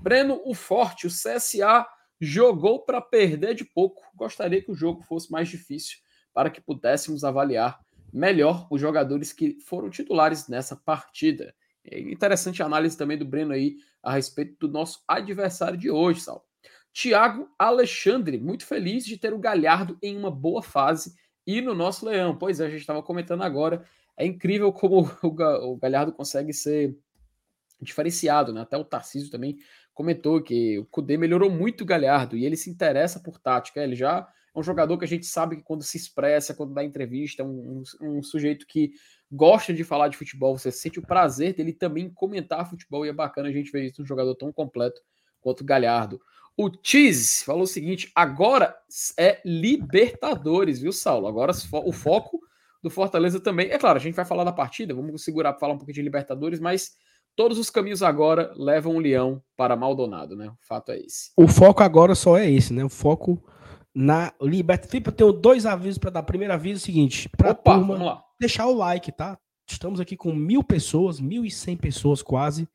[0.00, 1.86] Breno, o forte, o CSA
[2.18, 4.02] jogou para perder de pouco.
[4.16, 5.98] Gostaria que o jogo fosse mais difícil
[6.32, 7.78] para que pudéssemos avaliar
[8.10, 11.54] melhor os jogadores que foram titulares nessa partida.
[11.84, 16.22] É interessante a análise também do Breno aí a respeito do nosso adversário de hoje,
[16.22, 16.42] Sal.
[16.90, 21.14] Tiago Alexandre, muito feliz de ter o Galhardo em uma boa fase
[21.46, 22.36] e no nosso leão.
[22.36, 23.84] Pois é, a gente estava comentando agora.
[24.16, 26.96] É incrível como o Galhardo consegue ser
[27.80, 28.62] diferenciado, né?
[28.62, 29.58] Até o Tarcísio também
[29.92, 33.82] comentou que o Cudê melhorou muito o Galhardo e ele se interessa por tática.
[33.82, 36.84] Ele já É um jogador que a gente sabe que quando se expressa, quando dá
[36.84, 38.92] entrevista, é um, um, um sujeito que
[39.30, 43.12] gosta de falar de futebol, você sente o prazer dele também comentar futebol e é
[43.12, 45.00] bacana a gente ver isso um jogador tão completo
[45.40, 46.20] quanto o Galhardo.
[46.56, 48.74] O Cheese falou o seguinte: agora
[49.18, 51.26] é Libertadores, viu, Saulo?
[51.26, 52.40] Agora o foco
[52.82, 53.70] do Fortaleza também.
[53.70, 56.02] É claro, a gente vai falar da partida, vamos segurar para falar um pouquinho de
[56.02, 56.92] Libertadores, mas
[57.34, 60.48] todos os caminhos agora levam o Leão para Maldonado, né?
[60.48, 61.32] O fato é esse.
[61.36, 62.84] O foco agora só é esse, né?
[62.84, 63.42] O foco
[63.94, 65.06] na Libertadores.
[65.06, 66.22] Eu tenho dois avisos para dar.
[66.22, 69.38] Primeiro aviso é o seguinte: para turma deixar o like, tá?
[69.66, 72.68] Estamos aqui com mil pessoas, mil e cem pessoas quase,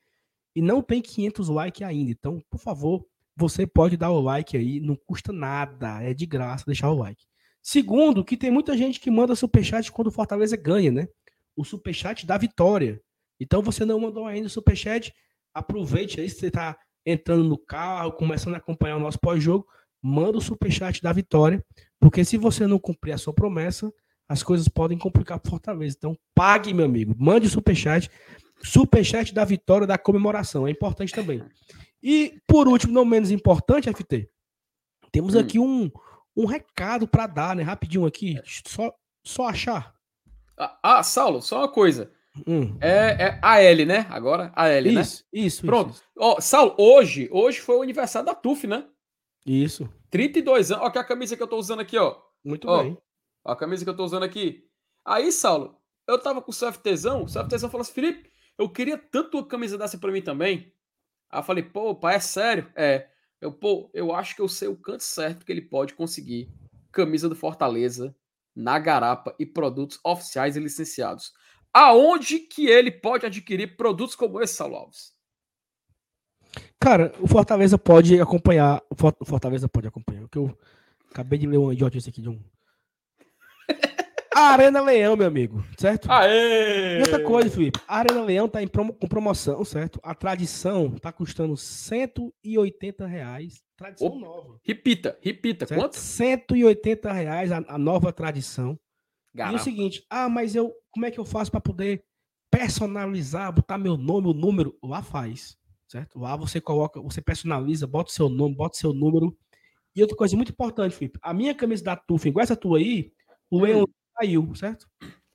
[0.56, 2.12] e não tem 500 likes ainda.
[2.12, 3.06] Então, por favor,
[3.39, 7.23] você pode dar o like aí, não custa nada, é de graça deixar o like.
[7.62, 11.08] Segundo, que tem muita gente que manda superchat quando o Fortaleza ganha, né?
[11.56, 13.02] O superchat da vitória.
[13.39, 15.13] Então você não mandou ainda o superchat,
[15.54, 19.65] aproveite aí, se você está entrando no carro, começando a acompanhar o nosso pós-jogo,
[20.02, 21.63] manda o superchat da vitória,
[21.99, 23.91] porque se você não cumprir a sua promessa,
[24.28, 25.95] as coisas podem complicar para Fortaleza.
[25.97, 28.10] Então pague, meu amigo, mande o superchat,
[28.62, 31.41] superchat da vitória, da comemoração, é importante também.
[32.01, 34.29] E por último, não menos importante, FT,
[35.12, 35.39] temos hum.
[35.39, 35.91] aqui um,
[36.35, 37.63] um recado para dar, né?
[37.63, 39.93] Rapidinho aqui, só, só achar.
[40.57, 42.12] Ah, ah, Saulo, só uma coisa.
[42.47, 42.77] Hum.
[42.79, 44.05] É, é AL, né?
[44.09, 45.01] Agora, AL, isso, né?
[45.01, 45.65] Isso, isso.
[45.65, 45.95] Pronto.
[46.17, 48.85] Ó, Saulo, hoje, hoje foi o aniversário da TUF, né?
[49.45, 49.89] Isso.
[50.09, 50.85] 32 anos.
[50.85, 52.17] Ó, que a camisa que eu tô usando aqui, ó.
[52.43, 52.97] Muito ó, bem.
[53.43, 54.63] Ó, a camisa que eu tô usando aqui.
[55.05, 59.38] Aí, Saulo, eu tava com o CFTzão, o CFTzão falou assim: Felipe, eu queria tanto
[59.38, 60.71] uma camisa dessa pra mim também.
[61.30, 62.72] Aí eu falei, pô, pai, é sério?
[62.76, 63.08] É.
[63.39, 66.52] Eu, pô, eu acho que eu sei o canto certo que ele pode conseguir
[66.92, 68.15] camisa do Fortaleza
[68.56, 71.32] na garapa e produtos oficiais e licenciados.
[71.74, 75.13] Aonde que ele pode adquirir produtos como esse, Saulo Alves?
[76.80, 78.82] Cara, o Fortaleza pode acompanhar.
[78.89, 80.28] O Fortaleza pode acompanhar.
[80.30, 80.58] Que eu
[81.12, 82.42] acabei de ler uma idiotice aqui de um.
[84.39, 86.10] A Arena Leão, meu amigo, certo?
[86.10, 86.99] Aê!
[86.99, 87.78] E outra coisa, Felipe.
[87.86, 89.99] A Arena Leão tá em promo, com promoção, certo?
[90.02, 93.62] A tradição tá custando 180 reais.
[93.75, 94.58] Tradição Opa, nova.
[94.63, 95.67] Repita, repita.
[95.67, 95.82] Certo?
[95.82, 95.97] Quanto?
[95.97, 98.80] 180 reais a, a nova tradição.
[99.36, 99.58] Garapa.
[99.58, 102.02] E o seguinte, ah, mas eu, como é que eu faço para poder
[102.49, 104.73] personalizar, botar meu nome, o número?
[104.82, 106.17] Lá faz, certo?
[106.17, 109.38] Lá você coloca, você personaliza, bota o seu nome, bota o seu número.
[109.93, 113.12] E outra coisa muito importante, Felipe, a minha camisa da Tufa, igual essa tua aí,
[113.52, 113.62] o hum.
[113.63, 113.86] Leão
[114.19, 114.88] saiu, certo?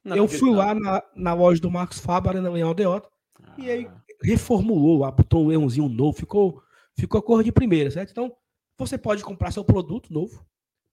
[0.05, 3.09] Não, eu fui lá na, na loja do Marcos Fábio, Arena Leão Aldeota,
[3.43, 3.55] ah.
[3.57, 3.91] e aí
[4.23, 6.63] reformulou lá, botou um leãozinho novo, ficou,
[6.99, 8.11] ficou cor de primeira, certo?
[8.11, 8.35] Então,
[8.79, 10.45] você pode comprar seu produto novo,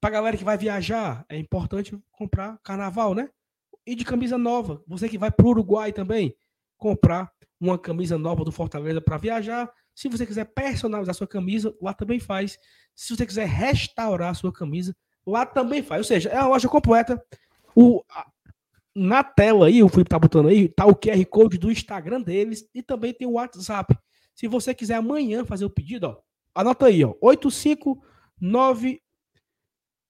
[0.02, 3.30] Pra galera que vai viajar, é importante comprar carnaval, né?
[3.86, 4.82] E de camisa nova.
[4.84, 6.34] Você que vai pro Uruguai também,
[6.76, 9.72] comprar uma camisa nova do Fortaleza para viajar.
[9.94, 12.58] Se você quiser personalizar sua camisa, lá também faz.
[12.96, 14.92] Se você quiser restaurar sua camisa,
[15.24, 16.00] lá também faz.
[16.00, 17.24] Ou seja, é a loja completa.
[17.74, 18.02] O,
[18.94, 22.68] na tela aí, o Felipe tá botando aí, tá o QR Code do Instagram deles
[22.74, 23.96] e também tem o WhatsApp.
[24.34, 26.16] Se você quiser amanhã fazer o pedido, ó,
[26.54, 29.00] anota aí, ó, 859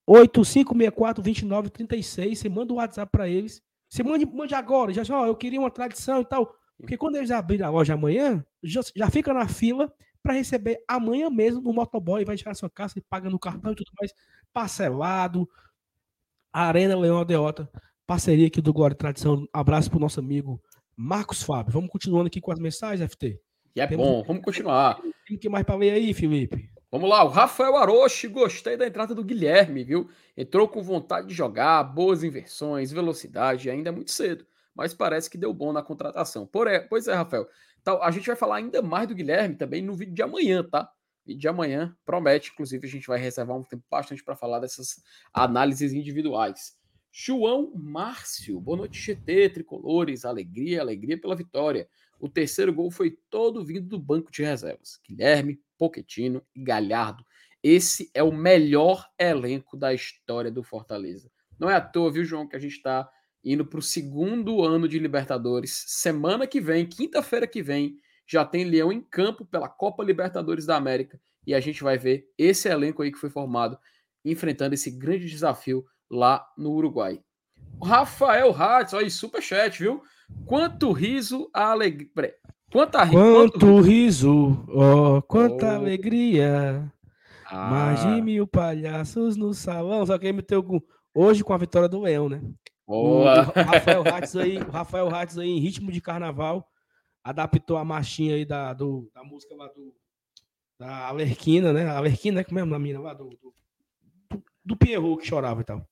[0.09, 2.35] 8564-2936.
[2.35, 3.61] Você manda o WhatsApp para eles.
[3.89, 4.93] Você mande, mande agora.
[4.93, 6.55] Já ó, eu queria uma tradição e tal.
[6.77, 11.29] Porque quando eles abrirem a loja amanhã, já, já fica na fila para receber amanhã
[11.29, 12.25] mesmo no motoboy.
[12.25, 14.11] Vai tirar sua casa e paga no cartão e tudo mais.
[14.51, 15.47] Parcelado.
[16.53, 17.67] Arena Leão Aldeota.
[18.05, 19.47] Parceria aqui do Glória e Tradição.
[19.51, 20.61] Abraço pro nosso amigo
[20.95, 21.73] Marcos Fábio.
[21.73, 23.39] Vamos continuando aqui com as mensagens, FT.
[23.75, 24.05] E é Temos...
[24.05, 25.01] bom, vamos continuar.
[25.27, 26.69] Tem que mais para ler aí, Felipe?
[26.91, 30.07] Vamos lá, o Rafael Aroche, gostei da entrada do Guilherme, viu?
[30.37, 35.35] Entrou com vontade de jogar, boas inversões, velocidade, ainda é muito cedo, mas parece que
[35.35, 36.45] deu bom na contratação.
[36.45, 37.47] Porém, pois é, Rafael.
[37.81, 40.87] Então, a gente vai falar ainda mais do Guilherme também no vídeo de amanhã, tá?
[41.25, 45.01] Vídeo de amanhã promete, inclusive a gente vai reservar um tempo bastante para falar dessas
[45.33, 46.77] análises individuais.
[47.11, 51.87] João Márcio, boa noite, GT, tricolores, alegria, alegria pela vitória.
[52.19, 54.99] O terceiro gol foi todo vindo do banco de reservas.
[55.07, 57.23] Guilherme, Poquetino e Galhardo.
[57.61, 61.31] Esse é o melhor elenco da história do Fortaleza.
[61.57, 63.09] Não é à toa, viu, João, que a gente está
[63.43, 65.85] indo para o segundo ano de Libertadores.
[65.87, 70.75] Semana que vem, quinta-feira que vem, já tem Leão em campo pela Copa Libertadores da
[70.75, 73.77] América e a gente vai ver esse elenco aí que foi formado
[74.23, 77.21] enfrentando esse grande desafio lá no Uruguai.
[77.79, 80.01] O Rafael Hatz, olha aí, superchat, viu?
[80.45, 82.33] Quanto riso a alegria.
[82.71, 85.75] Quanta, quanto, quanto riso, oh, quanta oh.
[85.75, 86.91] alegria.
[87.45, 87.69] Ah.
[87.69, 90.05] Mais de mil palhaços no salão.
[90.05, 90.65] Só que ele meteu
[91.13, 92.41] hoje com a vitória do Leão, né?
[92.87, 93.41] Boa.
[93.41, 96.67] O, Rafael Hatz aí, o Rafael Hatz aí em ritmo de carnaval
[97.23, 99.93] adaptou a marchinha aí da, do, da música lá do
[100.79, 101.85] da Alerquina, né?
[101.85, 102.43] A Alerquina, né?
[102.43, 105.87] Como é o nome lá do, do, do Pierrot que chorava e tal.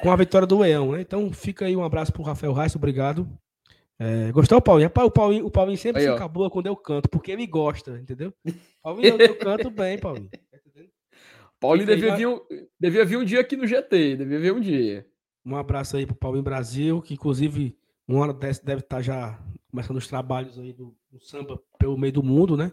[0.00, 1.00] Com a vitória do Leão, né?
[1.00, 3.28] Então fica aí um abraço pro Rafael Reis, obrigado.
[3.98, 4.88] É, gostou, Paulinho?
[4.88, 7.98] Rapaz, o Paulinho, o Paulinho sempre Aí, se acabou quando eu canto, porque ele gosta,
[7.98, 8.32] entendeu?
[8.82, 10.28] Paulinho, eu canto bem, Paulinho.
[10.28, 10.38] Tá?
[11.60, 12.40] Paulinho devia vir, um,
[12.78, 15.06] devia vir um dia aqui no GT, devia vir um dia.
[15.44, 17.76] Um abraço aí pro Paulinho Brasil, que inclusive
[18.08, 19.38] uma hora dessa deve estar já
[19.70, 22.72] começando os trabalhos aí do, do samba pelo meio do mundo, né?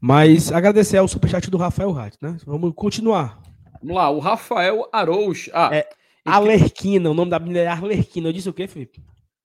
[0.00, 2.36] Mas agradecer ao superchat do Rafael Rat, né?
[2.44, 3.40] Vamos continuar.
[3.80, 5.50] Vamos lá, o Rafael Arouche.
[5.54, 5.88] Ah, É,
[6.24, 8.28] Alerquina, o nome da menina é Arlequina.
[8.28, 9.02] Eu disse o quê, Felipe?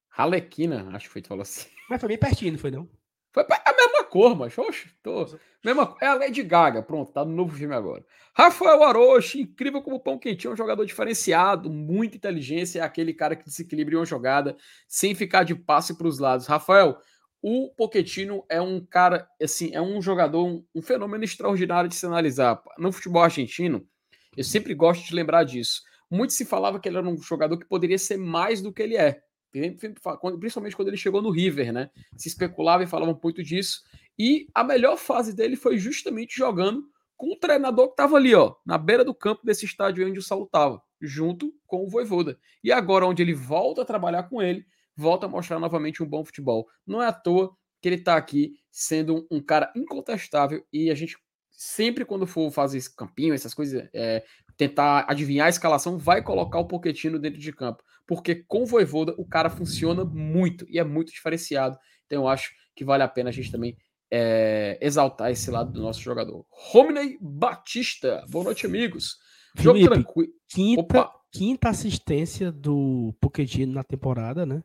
[0.10, 1.68] Ralequina, acho que foi que falou assim.
[1.90, 2.88] Mas foi bem pertinho, não foi não?
[3.32, 5.26] Foi a mesma cor, mas oxe, tô.
[5.64, 8.04] Mesma, é a Lady Gaga, pronto, tá no novo filme agora.
[8.34, 13.14] Rafael Aroche, incrível como o Pão Quentinho é um jogador diferenciado, muita inteligência, é aquele
[13.14, 14.56] cara que desequilibra uma jogada
[14.88, 16.48] sem ficar de passe para os lados.
[16.48, 16.98] Rafael,
[17.42, 22.06] o Pochettino é um cara, assim, é um jogador, um, um fenômeno extraordinário de se
[22.06, 22.62] analisar.
[22.78, 23.88] No futebol argentino,
[24.36, 25.82] eu sempre gosto de lembrar disso.
[26.10, 28.98] Muito se falava que ele era um jogador que poderia ser mais do que ele
[28.98, 29.22] é.
[29.52, 31.90] Principalmente quando ele chegou no River, né?
[32.16, 33.82] Se especulava e falava muito disso.
[34.18, 36.84] E a melhor fase dele foi justamente jogando
[37.16, 40.22] com o treinador que estava ali, ó, na beira do campo desse estádio onde o
[40.22, 42.40] Saulo estava, junto com o Voivoda.
[42.64, 46.24] E agora, onde ele volta a trabalhar com ele, volta a mostrar novamente um bom
[46.24, 46.68] futebol.
[46.88, 51.18] Não é à toa que ele está aqui sendo um cara incontestável e a gente
[51.50, 54.24] sempre quando for fazer esse campinho, essas coisas, é,
[54.56, 59.14] tentar adivinhar a escalação, vai colocar o Poquetino dentro de campo, porque com o Voivoda
[59.20, 61.78] o cara funciona muito e é muito diferenciado.
[62.08, 63.78] Então eu acho que vale a pena a gente também
[64.12, 66.44] é, exaltar esse lado do nosso jogador.
[66.50, 69.20] Romney Batista, boa noite, amigos.
[69.56, 70.34] Jogo tranquilo.
[70.50, 74.64] Quinta, Opa, quinta assistência do Pochettino na temporada, né?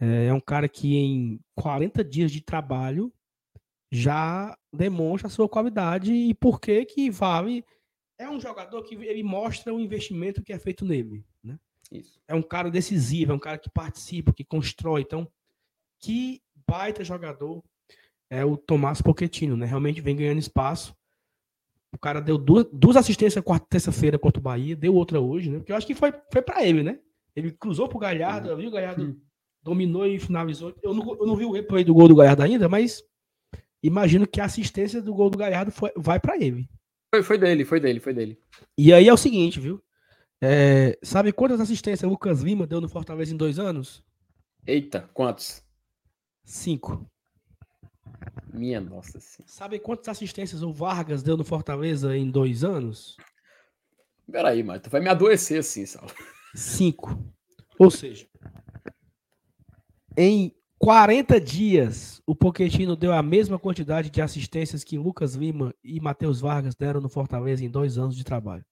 [0.00, 3.12] É é um cara que em 40 dias de trabalho
[3.92, 7.62] já demonstra a sua qualidade e por que que vale.
[8.18, 11.58] É um jogador que ele mostra o investimento que é feito nele, né?
[11.98, 12.20] Isso.
[12.26, 15.02] É um cara decisivo, é um cara que participa, que constrói.
[15.02, 15.28] Então,
[16.00, 17.62] que baita jogador
[18.30, 19.66] é o Tomás Pochettino, né?
[19.66, 20.94] Realmente vem ganhando espaço.
[21.94, 25.58] O cara deu duas, duas assistências quarta terça-feira contra o Bahia, deu outra hoje, né?
[25.58, 26.98] Porque eu acho que foi, foi para ele, né?
[27.36, 29.20] Ele cruzou pro Galhardo, eu vi o Galhardo Hum.
[29.62, 30.74] dominou e finalizou.
[30.82, 33.02] Eu não, eu não vi o replay do gol do Galhardo ainda, mas
[33.82, 36.66] imagino que a assistência do gol do Galhardo foi, vai para ele.
[37.14, 38.38] Foi, foi dele, foi dele, foi dele.
[38.78, 39.82] E aí é o seguinte, viu?
[40.44, 44.02] É, sabe quantas assistências o Lucas Lima deu no Fortaleza em dois anos?
[44.66, 45.62] Eita, quantos?
[46.42, 47.08] Cinco.
[48.52, 49.52] Minha nossa senhora.
[49.52, 53.16] Sabe quantas assistências o Vargas deu no Fortaleza em dois anos?
[54.30, 56.10] Peraí, mas tu vai me adoecer assim, Saulo.
[56.56, 57.16] Cinco.
[57.78, 58.26] Ou seja,
[60.16, 66.00] em 40 dias, o Pochettino deu a mesma quantidade de assistências que Lucas Lima e
[66.00, 68.64] Matheus Vargas deram no Fortaleza em dois anos de trabalho.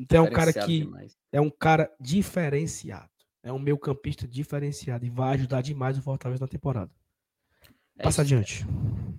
[0.00, 1.16] Então é um cara que demais.
[1.30, 3.10] é um cara diferenciado.
[3.42, 6.90] É um meio campista diferenciado e vai ajudar demais o Fortaleza na temporada.
[7.98, 8.34] É Passa isso.
[8.34, 8.66] adiante.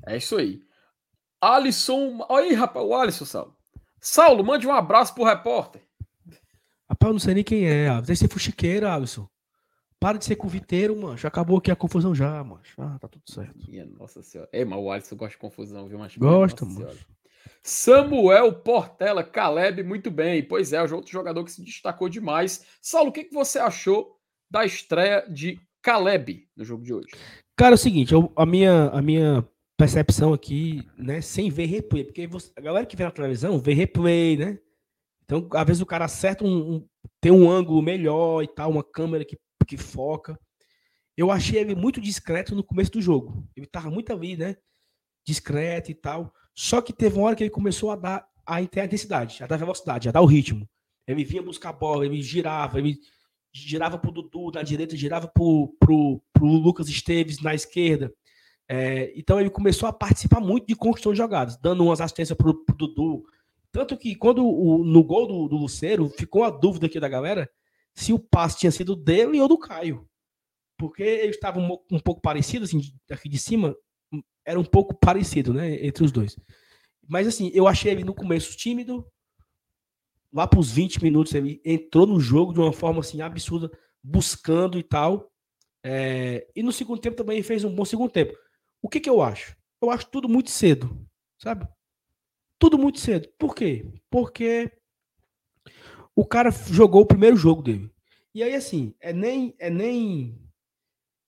[0.06, 0.62] É isso aí.
[1.40, 2.26] Alisson.
[2.30, 3.56] Olha aí, rapaz, o Alisson, Saulo.
[4.00, 5.82] Saulo, mande um abraço pro repórter.
[6.90, 8.08] Rapaz, eu não sei nem quem é, Alisson.
[8.08, 9.28] Deve ser fuxiqueiro, Alisson.
[10.00, 11.16] Para de ser conviteiro, mano.
[11.18, 12.62] Já acabou aqui a confusão já, mano.
[12.78, 13.70] Ah, tá tudo certo.
[13.70, 14.50] Minha nossa senhora.
[14.52, 16.00] Ei, mas o Alisson gosta de confusão, viu?
[16.00, 16.90] Mas, Gosta, mano.
[17.64, 20.44] Samuel Portela, Caleb, muito bem.
[20.44, 22.66] Pois é, o outro jogador que se destacou demais.
[22.82, 24.18] Saulo, o que, que você achou
[24.50, 27.10] da estreia de Caleb no jogo de hoje?
[27.56, 32.04] Cara, é o seguinte, eu- a, minha, a minha percepção aqui, né, sem ver replay,
[32.04, 34.60] porque você- a galera que vê na televisão vê replay, né?
[35.24, 36.88] Então, às vezes o cara acerta um, um-
[37.22, 40.38] tem um ângulo melhor e tal, uma câmera que, que foca.
[41.16, 43.48] Eu achei ele muito discreto no começo do jogo.
[43.56, 44.58] Ele tava muito ali, né?
[45.26, 46.34] Discreto e tal.
[46.54, 50.10] Só que teve uma hora que ele começou a dar a intensidade, a dar velocidade,
[50.10, 50.68] a dar o ritmo.
[51.08, 52.98] Ele vinha buscar a bola, ele girava, ele
[53.54, 58.14] girava pro Dudu na direita, girava pro, pro, pro Lucas Esteves na esquerda.
[58.68, 62.64] É, então ele começou a participar muito de construção de jogadas, dando umas assistências pro,
[62.64, 63.24] pro Dudu.
[63.72, 67.50] Tanto que quando o, no gol do, do Luceiro, ficou a dúvida aqui da galera
[67.94, 70.08] se o passe tinha sido dele ou do Caio.
[70.78, 73.76] Porque eles estavam um, um pouco parecidos, assim, aqui de cima,
[74.46, 76.38] era um pouco parecido, né, entre os dois.
[77.08, 79.06] Mas assim, eu achei ele no começo tímido,
[80.32, 83.72] lá para os 20 minutos ele entrou no jogo de uma forma assim absurda,
[84.04, 85.32] buscando e tal.
[85.84, 88.38] É, e no segundo tempo também fez um bom segundo tempo.
[88.82, 89.56] O que, que eu acho?
[89.82, 91.06] Eu acho tudo muito cedo,
[91.38, 91.68] sabe?
[92.58, 93.28] Tudo muito cedo.
[93.38, 93.86] Por quê?
[94.10, 94.72] Porque
[96.16, 97.92] o cara jogou o primeiro jogo dele.
[98.34, 100.40] E aí, assim, é nem, é nem,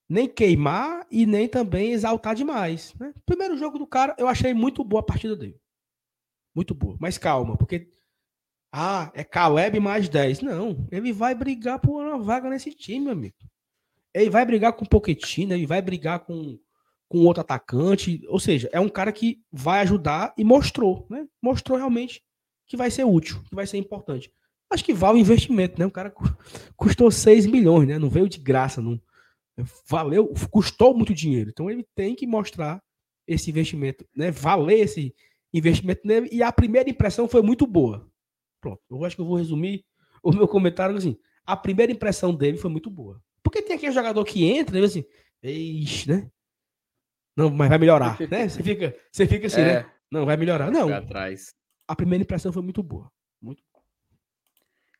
[0.08, 2.94] nem queimar e nem também exaltar demais.
[2.98, 3.12] Né?
[3.24, 5.58] Primeiro jogo do cara, eu achei muito boa a partida dele.
[6.54, 6.96] Muito boa.
[7.00, 7.88] Mas calma, porque
[8.72, 10.40] Ah, é Caleb mais 10.
[10.42, 13.36] Não, ele vai brigar por uma vaga nesse time, amigo.
[14.12, 16.58] Ele vai brigar com o Pochettino, ele vai brigar com,
[17.08, 18.20] com outro atacante.
[18.28, 21.26] Ou seja, é um cara que vai ajudar e mostrou, né?
[21.42, 22.22] Mostrou realmente
[22.66, 24.32] que vai ser útil, que vai ser importante.
[24.70, 25.86] Acho que vale o investimento, né?
[25.86, 26.12] O cara
[26.76, 27.98] custou 6 milhões, né?
[27.98, 29.00] Não veio de graça, não.
[29.88, 31.50] Valeu, custou muito dinheiro.
[31.50, 32.82] Então ele tem que mostrar
[33.26, 34.30] esse investimento, né?
[34.30, 35.14] Valer esse
[35.52, 36.28] investimento nele.
[36.32, 38.10] E a primeira impressão foi muito boa.
[38.60, 39.84] Pronto, eu acho que eu vou resumir
[40.22, 41.16] o meu comentário assim.
[41.46, 43.22] A primeira impressão dele foi muito boa.
[43.42, 45.04] Porque tem aquele jogador que entra e assim,
[45.42, 46.30] Eixe, né?
[47.36, 48.48] Não, mas vai melhorar, né?
[48.48, 49.90] Você fica, você fica assim, é, né?
[50.10, 50.70] Não, vai melhorar.
[50.70, 50.92] Não.
[50.92, 51.54] Atrás.
[51.86, 53.10] A primeira impressão foi muito boa.
[53.42, 53.62] Muito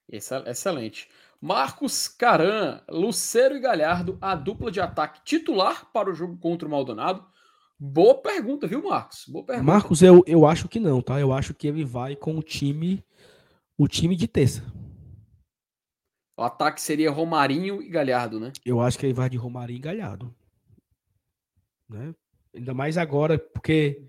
[0.09, 1.09] Excelente.
[1.45, 6.71] Marcos Caran, Luceiro e Galhardo, a dupla de ataque titular para o jogo contra o
[6.71, 7.23] Maldonado.
[7.79, 9.27] Boa pergunta, viu, Marcos?
[9.29, 9.71] Boa pergunta.
[9.71, 11.21] Marcos, eu, eu acho que não, tá?
[11.21, 13.05] Eu acho que ele vai com o time
[13.77, 14.65] o time de terça.
[16.35, 18.51] O ataque seria Romarinho e Galhardo, né?
[18.65, 20.35] Eu acho que ele vai de Romarinho e Galhardo.
[21.91, 22.15] Né?
[22.55, 24.03] Ainda mais agora, porque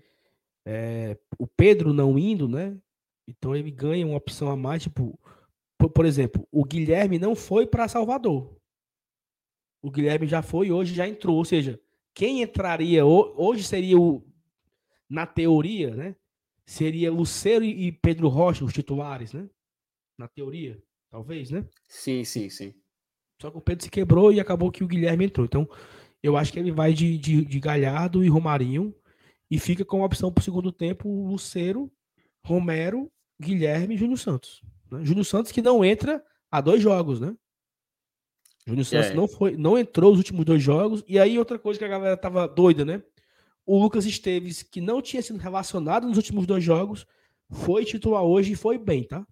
[0.66, 2.74] é, o Pedro não indo, né?
[3.28, 5.20] Então ele ganha uma opção a mais, tipo,
[5.78, 8.56] por, por exemplo, o Guilherme não foi para Salvador.
[9.82, 11.80] O Guilherme já foi, hoje já entrou, ou seja,
[12.14, 14.26] quem entraria hoje seria o
[15.08, 16.16] na teoria, né?
[16.64, 19.48] Seria Luceiro e Pedro Rocha os titulares, né?
[20.18, 21.64] Na teoria, talvez, né?
[21.88, 22.74] Sim, sim, sim.
[23.40, 25.44] Só que o Pedro se quebrou e acabou que o Guilherme entrou.
[25.44, 25.68] Então,
[26.22, 28.94] eu acho que ele vai de, de, de Galhardo e Romarinho
[29.50, 31.92] e fica com a opção para o segundo tempo Luceiro,
[32.44, 34.62] Romero, Guilherme e Júnior Santos.
[34.90, 35.04] Né?
[35.04, 37.36] Júnior Santos que não entra há dois jogos, né?
[38.66, 39.14] Júnior Santos é.
[39.14, 41.04] não foi, não entrou os últimos dois jogos.
[41.06, 43.02] E aí outra coisa que a galera tava doida, né?
[43.64, 47.06] O Lucas Esteves, que não tinha sido relacionado nos últimos dois jogos,
[47.50, 49.26] foi titular hoje e foi bem, tá?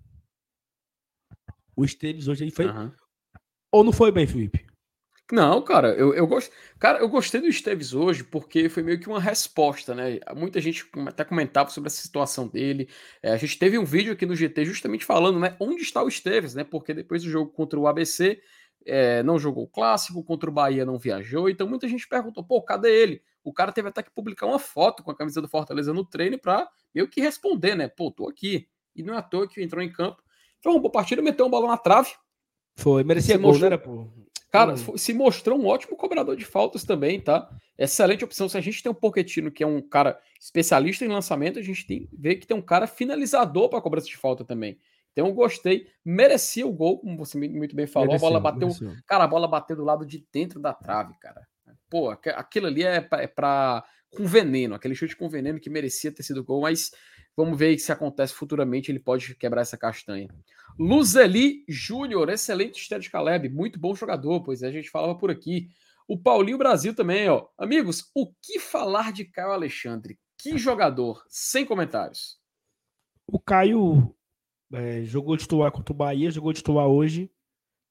[1.77, 2.67] O Esteves hoje ele foi.
[2.67, 2.93] Uhum.
[3.73, 4.67] Ou não foi bem, Felipe?
[5.35, 6.53] Não, cara, eu, eu gosto.
[6.79, 10.21] Cara, eu gostei do Esteves hoje porque foi meio que uma resposta, né?
[10.37, 12.89] Muita gente até comentava sobre essa situação dele.
[13.23, 15.57] É, a gente teve um vídeo aqui no GT justamente falando, né?
[15.59, 16.63] Onde está o Esteves, né?
[16.63, 18.41] Porque depois do jogo contra o ABC,
[18.87, 21.49] é, não jogou o clássico, contra o Bahia não viajou.
[21.49, 23.23] Então muita gente perguntou, pô, cadê ele?
[23.43, 26.39] O cara teve até que publicar uma foto com a camisa do Fortaleza no treino
[26.39, 27.89] para meio que responder, né?
[27.89, 28.69] Pô, tô aqui.
[28.95, 30.23] E não é à toa que entrou em campo
[30.65, 32.11] foi uma boa partida, meteu um balão na trave.
[32.77, 33.71] Foi, merecia gol, mostrou...
[33.71, 34.09] né, pô?
[34.55, 34.97] Cara, hum.
[34.97, 37.51] se mostrou um ótimo cobrador de faltas também, tá?
[37.77, 38.49] Excelente opção.
[38.49, 41.85] Se a gente tem um Poquetino que é um cara especialista em lançamento, a gente
[41.85, 44.79] tem vê que tem um cara finalizador para cobrança de falta também.
[45.11, 48.07] Então eu gostei, merecia o gol, como você muito bem falou.
[48.07, 48.93] Mereceu, a bola bateu, mereceu.
[49.09, 51.45] cara, a bola bateu do lado de dentro da trave, cara.
[51.91, 56.23] Pô, aquilo ali é para é com veneno, aquele chute com veneno que merecia ter
[56.23, 56.93] sido gol, mas
[57.37, 60.29] Vamos ver se acontece futuramente, ele pode quebrar essa castanha.
[60.79, 65.31] Luzeli Júnior, excelente estéreo de Caleb, muito bom jogador, pois é, a gente falava por
[65.31, 65.69] aqui.
[66.07, 67.49] O Paulinho Brasil também, ó.
[67.57, 70.19] Amigos, o que falar de Caio Alexandre?
[70.39, 72.39] Que jogador, sem comentários.
[73.27, 74.15] O Caio
[74.73, 77.31] é, jogou titular contra o Bahia, jogou titular hoje,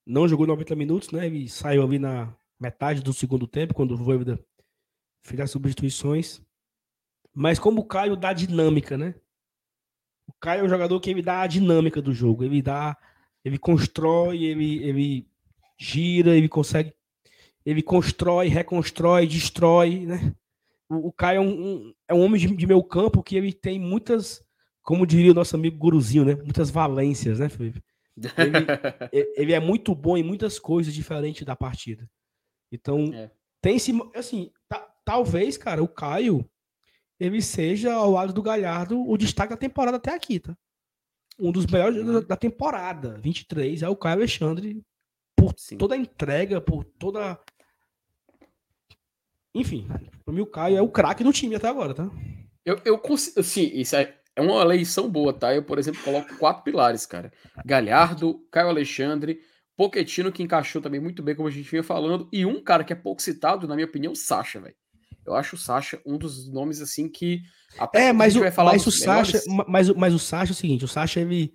[0.06, 1.26] não jogou 90 minutos, né?
[1.26, 4.40] Ele saiu ali na metade do segundo tempo, quando o Voivoda
[5.24, 6.42] fez as substituições.
[7.34, 9.16] Mas como o Caio dá dinâmica, né?
[10.44, 12.44] O Caio é um jogador que ele dá a dinâmica do jogo.
[12.44, 12.98] Ele dá.
[13.46, 15.28] Ele constrói, ele, ele
[15.78, 16.94] gira, ele consegue.
[17.66, 20.36] Ele constrói, reconstrói, destrói, né?
[20.90, 23.80] O, o Caio é um, é um homem de, de meio campo que ele tem
[23.80, 24.44] muitas,
[24.82, 26.36] como diria o nosso amigo Guruzinho, né?
[26.36, 27.82] Muitas valências, né, Felipe?
[28.18, 32.06] Ele, ele é muito bom em muitas coisas diferentes da partida.
[32.70, 33.32] Então, é.
[33.62, 33.94] tem esse.
[34.14, 34.52] Assim,
[35.06, 36.46] talvez, cara, o Caio
[37.20, 40.56] ele seja, ao lado do Galhardo, o destaque da temporada até aqui, tá?
[41.40, 44.82] Um dos melhores da temporada, 23, é o Caio Alexandre,
[45.36, 45.78] por Sim.
[45.78, 47.40] toda a entrega, por toda.
[49.54, 49.88] Enfim,
[50.24, 52.10] para mim o Caio é o craque do time até agora, tá?
[52.66, 53.42] Eu, eu consigo.
[53.44, 55.54] Sim, isso é, é uma eleição boa, tá?
[55.54, 57.32] Eu, por exemplo, coloco quatro pilares, cara:
[57.66, 59.42] Galhardo, Caio Alexandre,
[59.76, 62.94] Poquetino, que encaixou também muito bem, como a gente vinha falando, e um cara que
[62.94, 64.76] é pouco citado, na minha opinião, Sacha, velho.
[65.26, 67.42] Eu acho o Sasha um dos nomes assim que.
[67.94, 71.20] É, mas o, mas o Sasha, mas, mas o Sasha é o seguinte: o Sasha
[71.20, 71.54] ele,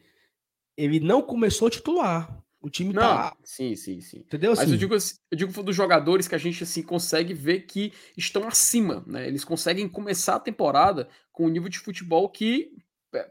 [0.76, 2.42] ele não começou a titular.
[2.60, 3.36] O time não, tá.
[3.44, 4.18] Sim, sim, sim.
[4.18, 4.52] Entendeu?
[4.56, 8.48] Mas eu digo, eu digo dos jogadores que a gente assim consegue ver que estão
[8.48, 9.28] acima, né?
[9.28, 12.72] Eles conseguem começar a temporada com um nível de futebol que
[13.14, 13.30] é,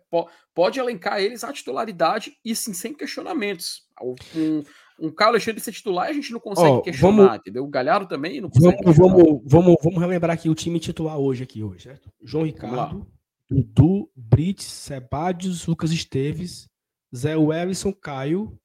[0.56, 3.84] pode elencar eles à titularidade e sim, sem questionamentos.
[4.02, 4.64] Um,
[5.00, 7.64] um Carlos Alexandre ser titular a gente não consegue oh, questionar, vamos, entendeu?
[7.64, 11.44] O Galhardo também não consegue vamos, vamos, vamos, vamos, relembrar aqui o time titular hoje,
[11.44, 12.12] aqui hoje, certo?
[12.24, 13.08] João Ricardo,
[13.50, 16.68] Dudu, Brits, Sebadios, Lucas Esteves,
[17.16, 18.58] Zé Wellison, Caio,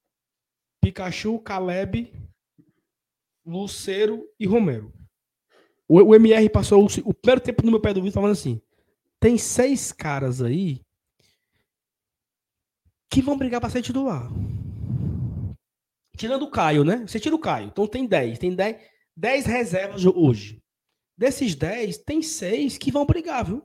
[0.80, 2.12] Pikachu, Caleb,
[3.44, 4.92] Luceiro e Romero.
[5.86, 8.60] O, o MR passou o, o primeiro tempo no meu pé do vídeo falando assim:
[9.20, 10.80] tem seis caras aí
[13.10, 14.28] que vão brigar para ser titular.
[16.16, 17.04] Tirando o Caio, né?
[17.06, 18.38] Você tira o Caio, então tem 10.
[18.38, 18.76] Tem 10,
[19.16, 20.62] 10 reservas hoje.
[21.16, 23.64] Desses 10, tem seis que vão brigar, viu?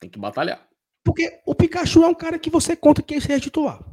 [0.00, 0.68] Tem que batalhar.
[1.04, 3.84] Porque o Pikachu é um cara que você conta que seja titular.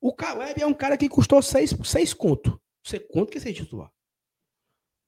[0.00, 2.60] O Caleb é um cara que custou 6 seis, seis conto.
[2.84, 3.90] Você conta que seja titular.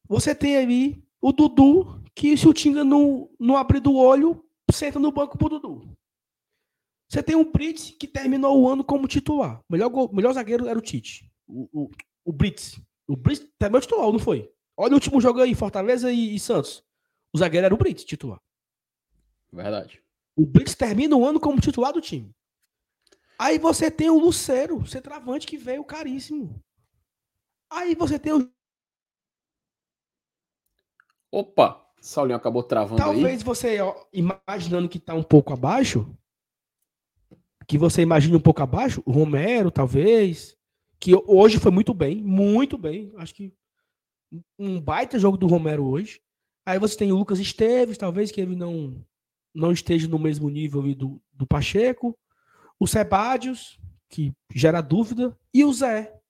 [0.08, 4.98] Você tem ali o Dudu, que se o Tinga não, não abrir do olho, senta
[4.98, 5.96] no banco pro Dudu.
[7.10, 9.60] Você tem o Brits, que terminou o ano como titular.
[9.68, 11.28] O melhor, melhor zagueiro era o Tite.
[11.44, 11.90] O, o,
[12.24, 12.80] o Brits.
[13.08, 14.48] O Brits terminou titular, não foi?
[14.76, 16.84] Olha o último jogo aí, Fortaleza e, e Santos.
[17.32, 18.40] O zagueiro era o Brits, titular.
[19.52, 20.00] Verdade.
[20.36, 22.32] O Brits termina o ano como titular do time.
[23.36, 26.62] Aí você tem o Lucero, centroavante, que veio caríssimo.
[27.68, 28.48] Aí você tem o.
[31.32, 31.84] Opa!
[32.00, 33.44] Saulinho acabou travando Talvez aí.
[33.44, 36.08] você, ó, imaginando que tá um pouco abaixo,
[37.70, 40.56] que você imagine um pouco abaixo, o Romero, talvez,
[40.98, 43.12] que hoje foi muito bem, muito bem.
[43.16, 43.54] Acho que
[44.58, 46.20] um baita jogo do Romero hoje.
[46.66, 49.00] Aí você tem o Lucas Esteves, talvez que ele não
[49.54, 52.18] não esteja no mesmo nível do, do Pacheco.
[52.76, 56.20] O Sebadios, que gera dúvida, e o Zé.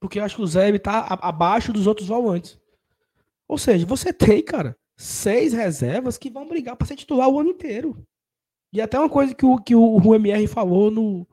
[0.00, 2.58] Porque eu acho que o Zé está abaixo dos outros volantes.
[3.46, 7.50] Ou seja, você tem, cara, seis reservas que vão brigar para ser titular o ano
[7.50, 8.06] inteiro.
[8.76, 11.26] E até uma coisa que o, que o MR falou no,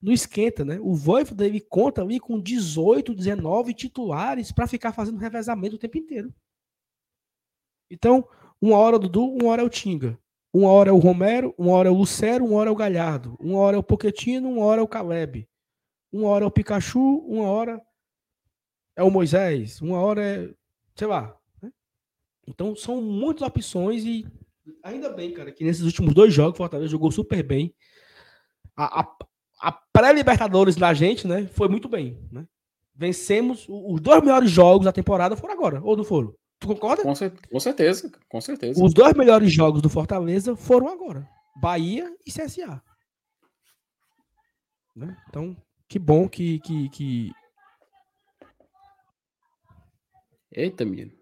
[0.00, 0.80] no esquenta, né?
[0.80, 5.98] O Voivoda ele conta ali com 18, 19 titulares para ficar fazendo revezamento o tempo
[5.98, 6.34] inteiro.
[7.90, 8.26] Então,
[8.58, 10.18] uma hora é o Dudu, uma hora é o Tinga.
[10.50, 13.36] Uma hora é o Romero, uma hora é o Lucero, uma hora é o Galhardo.
[13.38, 15.46] Uma hora é o Poquetino, uma hora é o Caleb.
[16.10, 17.82] Uma hora é o Pikachu, uma hora
[18.96, 20.54] é o Moisés, uma hora é
[20.96, 21.38] sei lá.
[21.60, 21.70] Né?
[22.48, 24.26] Então são muitas opções e
[24.82, 27.74] ainda bem, cara, que nesses últimos dois jogos o Fortaleza jogou super bem.
[28.76, 29.16] A, a,
[29.60, 32.46] a pré-Libertadores da gente, né, foi muito bem, né?
[32.94, 36.34] Vencemos os dois melhores jogos da temporada foram agora, ou não foram?
[36.58, 37.02] Tu concorda?
[37.02, 38.84] Com, cer com certeza, com certeza.
[38.84, 41.28] Os dois melhores jogos do Fortaleza foram agora.
[41.56, 42.82] Bahia e CSA.
[44.94, 45.16] Né?
[45.28, 45.56] Então,
[45.88, 47.32] que bom que, que, que,
[50.54, 51.12] Eita, menino.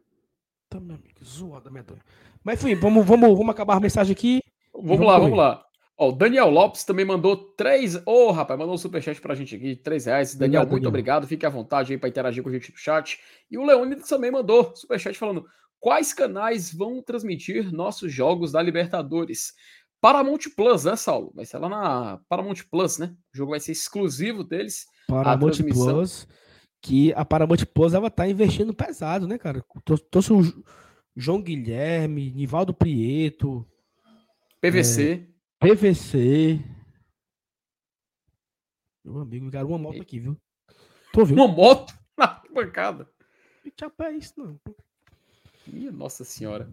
[0.69, 2.03] Tá, meu amigo, zoada medonha.
[2.45, 4.41] Mas enfim, vamos, vamos, vamos acabar a mensagem aqui.
[4.73, 5.25] Vamos, vamos lá, correr.
[5.25, 5.65] vamos lá.
[5.97, 7.97] Ó, o Daniel Lopes também mandou três.
[7.97, 10.35] Ô, oh, rapaz, mandou um superchat pra gente aqui, três reais.
[10.35, 10.89] Daniel, muito Daniel.
[10.89, 11.27] obrigado.
[11.27, 13.19] Fique à vontade aí para interagir com a gente no chat.
[13.51, 15.45] E o Leônidas também mandou superchat falando:
[15.79, 19.53] quais canais vão transmitir nossos jogos da Libertadores?
[20.01, 21.31] Paramount Plus, né, Saulo?
[21.35, 23.15] Vai ser lá na Paramount Plus, né?
[23.35, 24.87] O jogo vai ser exclusivo deles.
[25.07, 26.27] Paramount Plus
[26.81, 29.63] que a Paramount Plus ela tá investindo pesado, né, cara?
[30.11, 30.65] Trouxe o
[31.21, 33.67] João Guilherme, Nivaldo Prieto,
[34.61, 35.29] PVC.
[35.61, 36.59] É, PVC.
[39.05, 40.41] Meu amigo, ligaram uma moto aqui, viu?
[41.13, 41.43] Tô ouvindo.
[41.43, 43.07] Uma moto na bancada.
[43.63, 44.61] Que chapa é isso, não?
[45.67, 46.71] Ih, nossa senhora.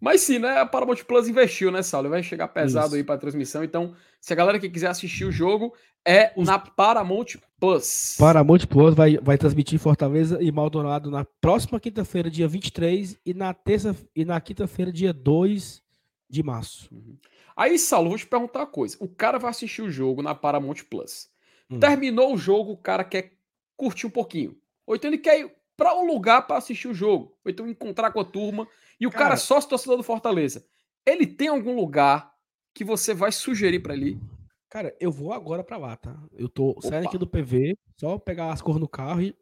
[0.00, 0.58] Mas sim, né?
[0.58, 2.08] A Paramount Plus investiu, né, Saulo?
[2.08, 2.96] Vai chegar pesado Isso.
[2.96, 3.64] aí para transmissão.
[3.64, 5.74] Então, se a galera que quiser assistir o jogo,
[6.04, 8.16] é na Paramount Plus.
[8.18, 13.52] Paramount Plus vai, vai transmitir Fortaleza e Maldonado na próxima quinta-feira, dia 23, e na
[13.52, 15.82] terça e na quinta-feira, dia 2
[16.30, 16.88] de março.
[16.92, 17.16] Uhum.
[17.56, 18.96] Aí, Saulo, vou te perguntar uma coisa.
[19.00, 21.28] O cara vai assistir o jogo na Paramount Plus.
[21.68, 21.80] Hum.
[21.80, 23.32] Terminou o jogo, o cara quer
[23.76, 24.56] curtir um pouquinho.
[24.86, 27.36] Ou então ele quer ir para um lugar para assistir o jogo.
[27.44, 28.66] Ou então encontrar com a turma
[29.00, 30.64] e o cara, cara sócio torcedor do Fortaleza.
[31.06, 32.32] Ele tem algum lugar
[32.74, 34.20] que você vai sugerir para ele?
[34.68, 36.14] Cara, eu vou agora para lá, tá?
[36.32, 36.82] Eu tô Opa.
[36.82, 39.34] saindo aqui do PV, só pegar as cores no carro e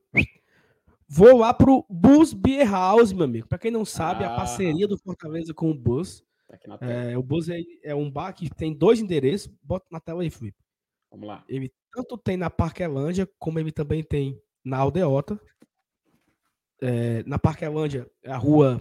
[1.09, 3.48] vou lá pro Bus Beer House, meu amigo.
[3.48, 4.32] Para quem não sabe, ah.
[4.32, 6.24] a parceria do Fortaleza com o Bus.
[6.48, 9.52] Tá é, o Bus é, é, um bar que tem dois endereços.
[9.62, 10.59] Bota na tela aí, Felipe.
[11.11, 11.44] Vamos lá.
[11.48, 15.40] Ele tanto tem na Parquelândia, como ele também tem na Aldeota.
[16.80, 18.80] É, na Parquelândia, a rua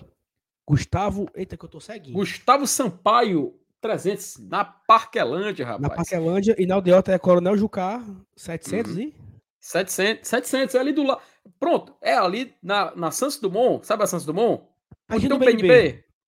[0.67, 1.29] Gustavo.
[1.35, 2.13] Eita, que eu tô seguindo.
[2.13, 5.81] Gustavo Sampaio 300, na Parquelândia, rapaz.
[5.81, 8.03] Na Parquelândia e na Aldeota é Coronel Jucá
[8.35, 9.01] 700 uhum.
[9.01, 9.15] e.
[9.59, 11.21] 700, 700, é ali do lado.
[11.59, 14.63] Pronto, é ali na, na Santos Dumont, sabe a Santos Dumont?
[15.11, 15.67] Onde tem o BNB.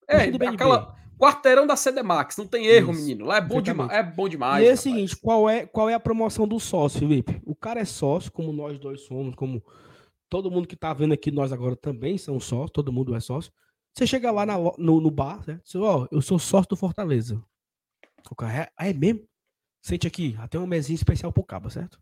[0.08, 0.46] BNB.
[0.46, 3.02] É, aquela quarteirão da CDMAX, não tem erro, Isso.
[3.02, 3.26] menino.
[3.26, 4.64] Lá é bom, demais, é bom demais.
[4.64, 7.42] E é o seguinte, qual é, qual é a promoção do sócio, Felipe?
[7.46, 9.64] O cara é sócio, como nós dois somos, como
[10.30, 13.52] todo mundo que tá vendo aqui, nós agora também são sócios, todo mundo é sócio.
[13.98, 15.60] Você chega lá na, no, no bar, né?
[15.66, 17.44] Você, ó, eu sou sócio do Fortaleza.
[18.30, 19.28] O cara, é, é mesmo?
[19.82, 22.00] Sente aqui, até uma mesinha especial pro cabo, certo?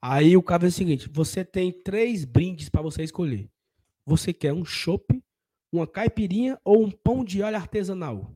[0.00, 3.50] Aí o cabo é o seguinte: você tem três brindes para você escolher.
[4.06, 5.20] Você quer um chopp,
[5.72, 8.32] uma caipirinha ou um pão de alho artesanal?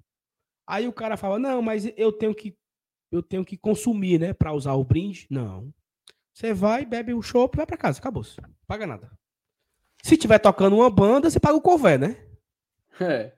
[0.67, 2.57] Aí o cara fala: "Não, mas eu tenho que
[3.13, 5.29] eu tenho que consumir, né, para usar o brinde".
[5.31, 5.73] Não.
[6.35, 8.25] Você vai, bebe o chopp, vai para casa, acabou.
[8.67, 9.09] Paga nada.
[10.03, 12.32] Se tiver tocando uma banda, você paga o cover, né?
[13.01, 13.33] É.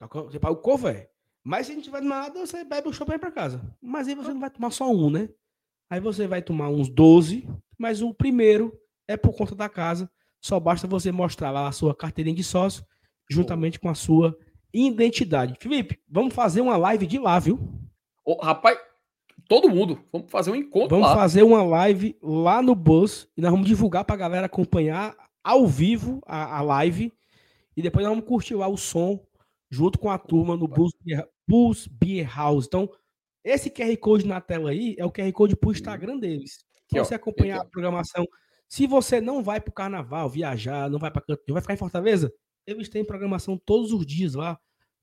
[0.00, 1.10] Você paga o cover.
[1.42, 3.60] Mas se não tiver nada, você bebe o chopp e vai para casa.
[3.80, 5.28] Mas aí você não vai tomar só um, né?
[5.88, 8.76] Aí você vai tomar uns 12, mas o primeiro
[9.06, 10.10] é por conta da casa.
[10.40, 12.84] Só basta você mostrar lá a sua carteirinha de sócio,
[13.30, 14.36] juntamente com a sua
[14.72, 15.54] identidade.
[15.60, 17.58] Felipe, vamos fazer uma live de lá, viu?
[18.24, 18.78] Ô, rapaz,
[19.48, 21.14] todo mundo, vamos fazer um encontro Vamos lá.
[21.14, 26.20] fazer uma live lá no Bus e nós vamos divulgar pra galera acompanhar ao vivo
[26.26, 27.12] a, a live
[27.76, 29.24] e depois nós vamos curtir lá o som
[29.70, 30.68] junto com a turma no
[31.46, 32.66] Bus Beer, House.
[32.66, 32.90] Então,
[33.44, 36.64] esse QR Code na tela aí é o QR Code pro Instagram deles.
[36.84, 37.04] Aqui, Pra ó.
[37.04, 38.24] você acompanhar a programação.
[38.68, 42.32] Se você não vai pro carnaval, viajar, não vai para canto, vai ficar em Fortaleza,
[42.66, 44.58] eles têm programação todos os dias lá.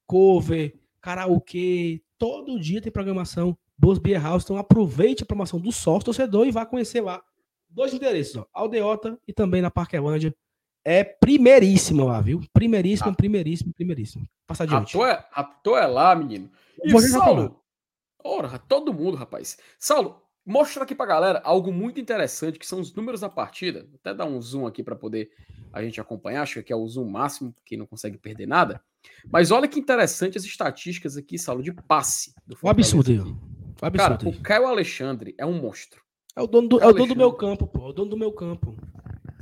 [0.05, 3.57] Cover, karaokê, todo dia tem programação.
[3.77, 4.43] Boas Beer House.
[4.43, 7.21] Então aproveite a promoção do sócio torcedor e vá conhecer lá.
[7.69, 10.35] Dois endereços, ó, Aldeota e também na Parquelândia.
[10.85, 12.41] É primeiríssima lá, viu?
[12.51, 13.15] Primeiríssima, Ah.
[13.15, 14.27] primeiríssima, primeiríssima.
[14.45, 14.97] Passa adiante.
[15.31, 16.51] Ratou é, é lá, menino.
[16.83, 17.09] E Você.
[17.09, 17.59] Saulo?
[18.23, 19.57] Ora, todo mundo, rapaz.
[19.79, 23.85] Saulo, mostra aqui pra galera algo muito interessante, que são os números da partida.
[23.89, 25.31] Vou até dar um zoom aqui para poder
[25.71, 26.43] a gente acompanhar.
[26.43, 28.81] Acho que aqui é o zoom máximo, quem não consegue perder nada.
[29.31, 33.21] Mas olha que interessante as estatísticas aqui, Saulo, de passe do Um absurdo aqui.
[33.21, 36.01] Um absurdo Cara, o Caio Alexandre é um monstro.
[36.35, 37.85] É o dono do, é o dono do meu campo, pô.
[37.85, 38.75] É o dono do meu campo.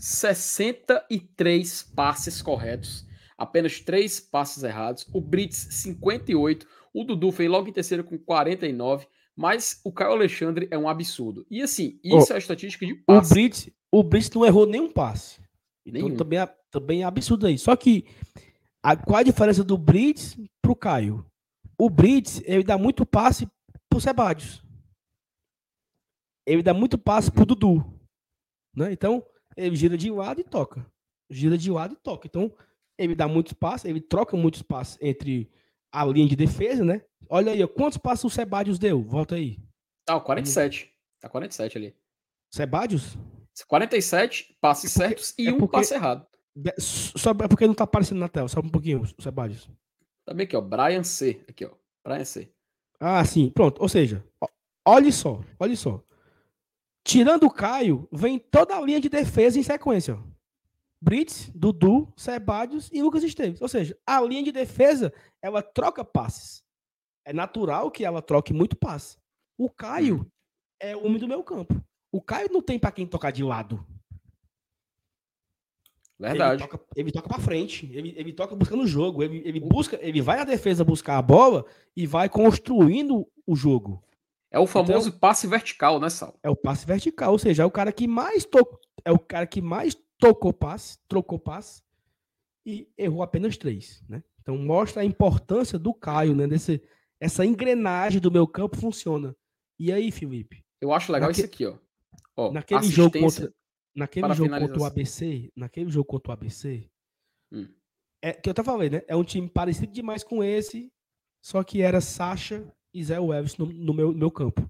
[0.02, 3.06] 63 passes corretos,
[3.38, 5.08] apenas 3 passes errados.
[5.14, 6.68] O Brits, 58.
[6.94, 9.08] O Dudu fez logo em terceiro com 49.
[9.36, 11.46] Mas o Caio Alexandre é um absurdo.
[11.50, 13.34] E assim, isso é a estatística de O passe.
[13.34, 15.40] Brits, o Brits não errou nenhum passe.
[15.86, 16.18] Então Nenhum.
[16.18, 17.58] também, é- também é absurdo aí.
[17.58, 18.06] Só que
[18.84, 21.26] a, qual a diferença do Brits pro Caio?
[21.78, 23.48] O Brits, ele dá muito passe
[23.90, 24.62] pro Sebadios.
[26.46, 27.84] Ele dá muito passe pro Dudu.
[28.76, 28.92] Né?
[28.92, 29.26] Então,
[29.56, 30.86] ele gira de lado e toca.
[31.30, 32.28] Gira de lado e toca.
[32.28, 32.52] Então,
[32.98, 35.50] ele dá muitos passes, ele troca muitos passes entre
[35.92, 37.02] a linha de defesa, né?
[37.30, 39.02] Olha aí, quantos passes o Sebadios deu?
[39.02, 39.58] Volta aí.
[40.06, 40.92] Tá, o 47.
[41.20, 41.96] Tá 47 ali.
[42.54, 43.18] Sebadios?
[43.68, 46.26] 47 passes É certos e é um porque- passe errado.
[46.78, 49.70] Só é porque não tá aparecendo na tela, só um pouquinho, o Sebadios.
[50.26, 50.62] Também aqui, ó.
[50.62, 51.42] Brian C.
[51.48, 51.72] Aqui, ó.
[52.06, 52.52] Brian C.
[53.00, 53.82] Ah, sim, pronto.
[53.82, 54.48] Ou seja, ó,
[54.86, 56.04] olhe só, olhe só.
[57.04, 60.16] Tirando o Caio, vem toda a linha de defesa em sequência.
[60.16, 60.32] ó.
[61.02, 63.60] Brits, Dudu, Sebadios e Lucas Esteves.
[63.60, 66.64] Ou seja, a linha de defesa, ela troca passes.
[67.26, 69.18] É natural que ela troque muito passe.
[69.58, 70.32] O Caio
[70.80, 71.84] é o homem do meu campo.
[72.12, 73.84] O Caio não tem pra quem tocar de lado.
[76.20, 76.62] Verdade.
[76.62, 77.90] Ele toca, ele toca pra frente.
[77.92, 79.24] Ele, ele toca buscando o jogo.
[79.24, 84.04] Ele, ele busca, ele vai na defesa buscar a bola e vai construindo o jogo.
[84.52, 86.38] É o famoso Então- passe vertical, né, Sal?
[86.44, 89.48] É o passe vertical, ou seja, é o cara que mais tocou, é o cara
[89.48, 91.82] que mais tocou passe, trocou passe
[92.66, 94.22] e errou apenas três, né?
[94.42, 96.48] Então mostra a importância do Caio, né?
[96.48, 96.82] Desse,
[97.20, 99.36] essa engrenagem do meu campo funciona.
[99.80, 100.64] E aí, Felipe?
[100.82, 101.78] Eu acho legal Naque- isso aqui, ó.
[102.36, 103.54] ó Naquele jogo contra,
[103.96, 104.86] naquele jogo contra o.
[104.86, 106.90] ABC, naquele jogo contra o ABC,
[107.52, 107.68] Hum.
[108.22, 109.02] é que eu até falei, né?
[109.08, 110.92] É um time parecido demais com esse,
[111.42, 114.70] só que era Sacha e Zé Welles no, no meu, meu campo.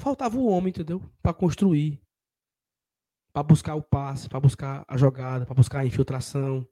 [0.00, 1.02] Faltava o homem, entendeu?
[1.22, 2.00] Pra construir,
[3.32, 6.66] Pra buscar o passe, pra buscar a jogada, pra buscar a infiltração,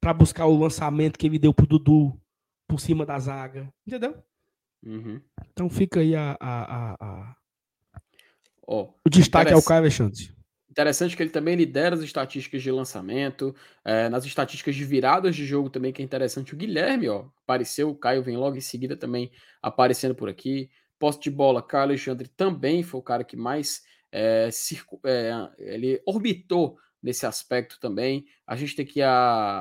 [0.00, 2.20] pra buscar o lançamento que ele deu pro Dudu
[2.68, 4.22] por cima da zaga, entendeu?
[4.84, 5.20] Uhum.
[5.50, 7.36] Então fica aí a, a- a- a-
[8.68, 10.35] Ó, o destaque ao Interessa- Caio Alexandre.
[10.78, 15.46] Interessante que ele também lidera as estatísticas de lançamento, é, nas estatísticas de viradas de
[15.46, 16.52] jogo também, que é interessante.
[16.52, 19.30] O Guilherme, ó, apareceu, o Caio vem logo em seguida também
[19.62, 20.68] aparecendo por aqui.
[20.98, 24.50] Posse de bola, Caio Alexandre também foi o cara que mais é,
[25.06, 28.26] é, ele orbitou nesse aspecto também.
[28.46, 29.10] A gente tem aqui a,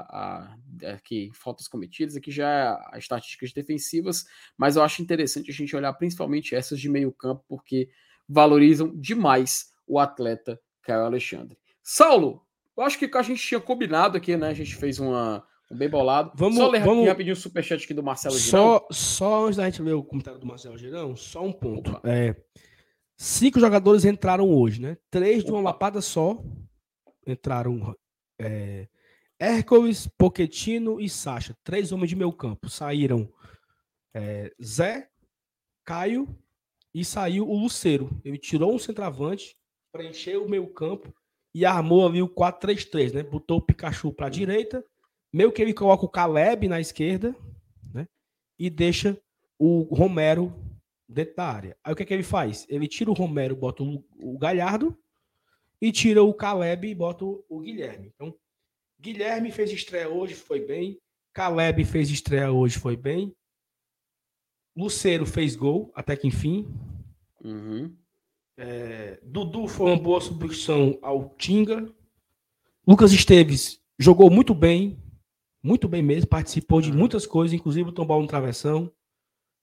[0.02, 0.58] a-
[0.96, 4.26] aqui, faltas cometidas, aqui já é as estatísticas defensivas,
[4.58, 7.90] mas eu acho interessante a gente olhar principalmente essas de meio campo, porque
[8.28, 11.58] valorizam demais o atleta Caio Alexandre.
[11.84, 12.42] Saulo,
[12.78, 14.50] eu acho que a gente tinha combinado aqui, né?
[14.50, 16.32] A gente fez uma, um bem bolado.
[16.36, 18.60] Vamos- só ler aqui vamos- rapidinho o superchat aqui do Marcelo Girão.
[18.60, 21.92] Só, só antes da gente ler o comentário do Marcelo Girão, só um ponto.
[21.92, 22.02] Opa.
[22.10, 22.36] É,
[23.18, 24.98] cinco jogadores entraram hoje, né?
[25.10, 25.70] Três de uma Opa.
[25.72, 26.42] lapada só.
[27.28, 27.96] Entraram
[28.40, 28.88] é,
[29.40, 31.56] Hércules, Poquetino e Sacha.
[31.64, 32.70] Três homens de meu campo.
[32.70, 33.28] Saíram
[34.14, 35.10] é, Zé,
[35.84, 36.28] Caio
[36.94, 38.10] e saiu o Luceiro.
[38.24, 39.58] Ele tirou um centroavante,
[39.96, 41.16] preencheu o meio campo
[41.54, 43.24] e armou ali o 4-3-3, né?
[43.24, 44.84] Botou o Pikachu para a direita,
[45.32, 47.34] meio que ele coloca o Caleb na esquerda,
[47.94, 48.06] né?
[48.60, 49.18] E deixa
[49.58, 50.54] o Romero
[51.08, 51.78] dentro da área.
[51.82, 52.66] Aí o que, é que ele faz?
[52.68, 54.98] Ele tira o Romero, bota o, Galhardo
[55.82, 58.12] e tira o Caleb e bota o, Guilherme.
[58.14, 58.36] Então,
[59.00, 61.00] Guilherme fez estreia hoje, foi bem.
[61.32, 63.34] Caleb fez estreia hoje, foi bem.
[64.76, 66.68] Luceiro fez gol, até que enfim.
[67.42, 67.96] Uhum.
[68.58, 71.88] É, Dudu foi uma boa substituição ao Tinga.
[72.88, 75.02] Lucas Esteves jogou muito bem,
[75.62, 78.92] muito bem mesmo, participou de muitas coisas, inclusive bola no travessão.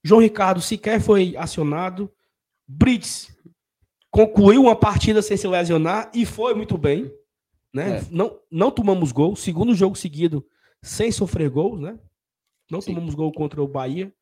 [0.05, 2.12] João Ricardo sequer foi acionado.
[2.66, 3.36] Brits
[4.11, 7.12] concluiu uma partida sem se lesionar e foi muito bem.
[7.72, 7.99] Né?
[7.99, 8.07] É.
[8.11, 10.45] Não, não tomamos gol, segundo jogo seguido
[10.82, 11.99] sem sofrer gols, né?
[12.70, 12.95] Não Sim.
[12.95, 14.12] tomamos gol contra o Bahia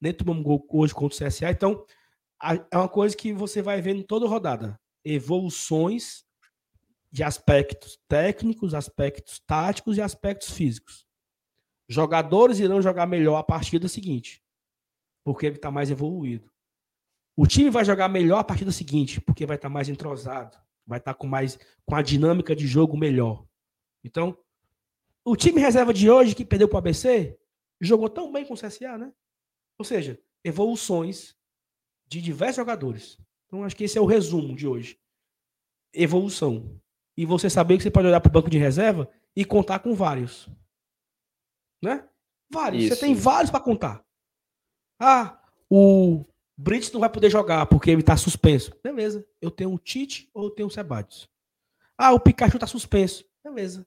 [0.00, 1.50] nem tomamos gol hoje contra o CSA.
[1.50, 1.84] Então,
[2.42, 4.80] é uma coisa que você vai vendo toda rodada.
[5.04, 6.24] Evoluções
[7.12, 11.06] de aspectos técnicos, aspectos táticos e aspectos físicos.
[11.88, 14.42] Jogadores irão jogar melhor a partida seguinte,
[15.24, 16.50] porque ele está mais evoluído.
[17.36, 20.98] O time vai jogar melhor a partida seguinte, porque vai estar tá mais entrosado, vai
[20.98, 23.44] estar tá com mais com a dinâmica de jogo melhor.
[24.04, 24.38] Então,
[25.24, 27.36] o time reserva de hoje que perdeu para o ABC
[27.80, 29.12] jogou tão bem com o CSA, né?
[29.78, 31.34] Ou seja, evoluções
[32.10, 33.18] de diversos jogadores.
[33.46, 34.98] Então, acho que esse é o resumo de hoje.
[35.94, 36.80] Evolução.
[37.16, 39.94] E você saber que você pode olhar para o banco de reserva e contar com
[39.94, 40.48] vários.
[41.82, 42.06] Né?
[42.50, 42.84] Vários.
[42.84, 42.94] Isso.
[42.94, 44.04] Você tem vários para contar.
[45.00, 45.40] Ah,
[45.70, 46.24] o
[46.56, 48.72] Brits não vai poder jogar porque ele está suspenso.
[48.82, 49.26] Beleza.
[49.40, 51.28] Eu tenho o Tite ou eu tenho o Sebadios.
[51.96, 53.24] Ah, o Pikachu está suspenso.
[53.42, 53.86] Beleza.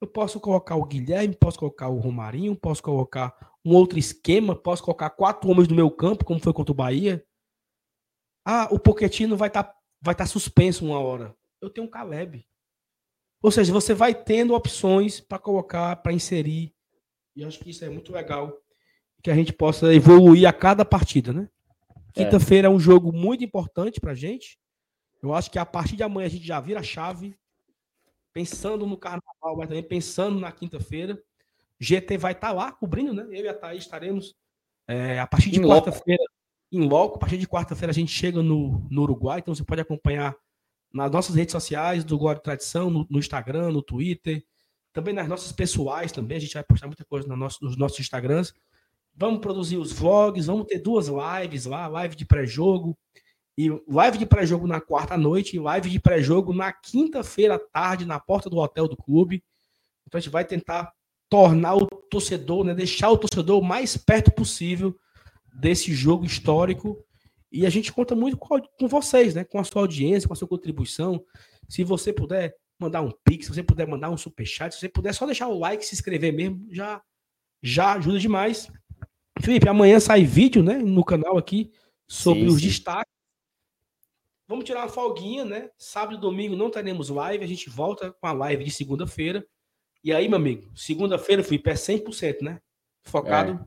[0.00, 4.82] Eu posso colocar o Guilherme, posso colocar o Romarinho, posso colocar um outro esquema, posso
[4.82, 7.24] colocar quatro homens no meu campo, como foi contra o Bahia.
[8.44, 11.34] Ah, o Poquetino vai estar tá, vai tá suspenso uma hora.
[11.60, 12.44] Eu tenho um Caleb.
[13.40, 16.74] Ou seja, você vai tendo opções para colocar, para inserir.
[17.34, 18.56] E acho que isso é muito legal.
[19.22, 21.48] Que a gente possa evoluir a cada partida, né?
[22.14, 22.24] É.
[22.24, 22.70] Quinta-feira é.
[22.70, 24.58] é um jogo muito importante para a gente.
[25.22, 27.36] Eu acho que a partir de amanhã a gente já vira a chave
[28.32, 31.20] pensando no carnaval, mas também pensando na quinta-feira.
[31.78, 33.24] GT vai estar tá lá cobrindo, né?
[33.30, 34.34] Eu e a Thaís estaremos
[34.86, 36.22] é, a partir de quarta-feira
[36.72, 37.16] em loco.
[37.16, 40.34] A partir de quarta-feira a gente chega no, no Uruguai, então você pode acompanhar
[40.92, 44.44] nas nossas redes sociais do Glória Tradição, no, no, Instagram, no Twitter,
[44.92, 46.38] também nas nossas pessoais também.
[46.38, 48.54] A gente vai postar muita coisa no nosso, nos nossos Instagrams.
[49.14, 52.96] Vamos produzir os vlogs, vamos ter duas lives lá, live de pré-jogo
[53.56, 58.06] e live de pré-jogo na quarta noite e live de pré-jogo na quinta-feira à tarde
[58.06, 59.44] na porta do hotel do clube.
[60.06, 60.92] Então a gente vai tentar
[61.28, 64.98] tornar o torcedor, né, deixar o torcedor o mais perto possível
[65.52, 67.02] desse jogo histórico.
[67.50, 70.48] E a gente conta muito com, vocês, né, com a sua audiência, com a sua
[70.48, 71.24] contribuição.
[71.68, 75.12] Se você puder mandar um pix, se você puder mandar um superchat, se você puder
[75.12, 77.02] só deixar o like, se inscrever mesmo, já
[77.62, 78.68] já ajuda demais.
[79.40, 81.70] Felipe, amanhã sai vídeo, né, no canal aqui
[82.08, 82.66] sobre sim, os sim.
[82.68, 83.12] destaques
[84.52, 85.70] Vamos tirar uma folguinha, né?
[85.78, 89.46] Sábado e domingo não teremos live, a gente volta com a live de segunda-feira.
[90.04, 92.60] E aí, meu amigo, segunda-feira, Felipe, é 100%, né?
[93.02, 93.66] Focado.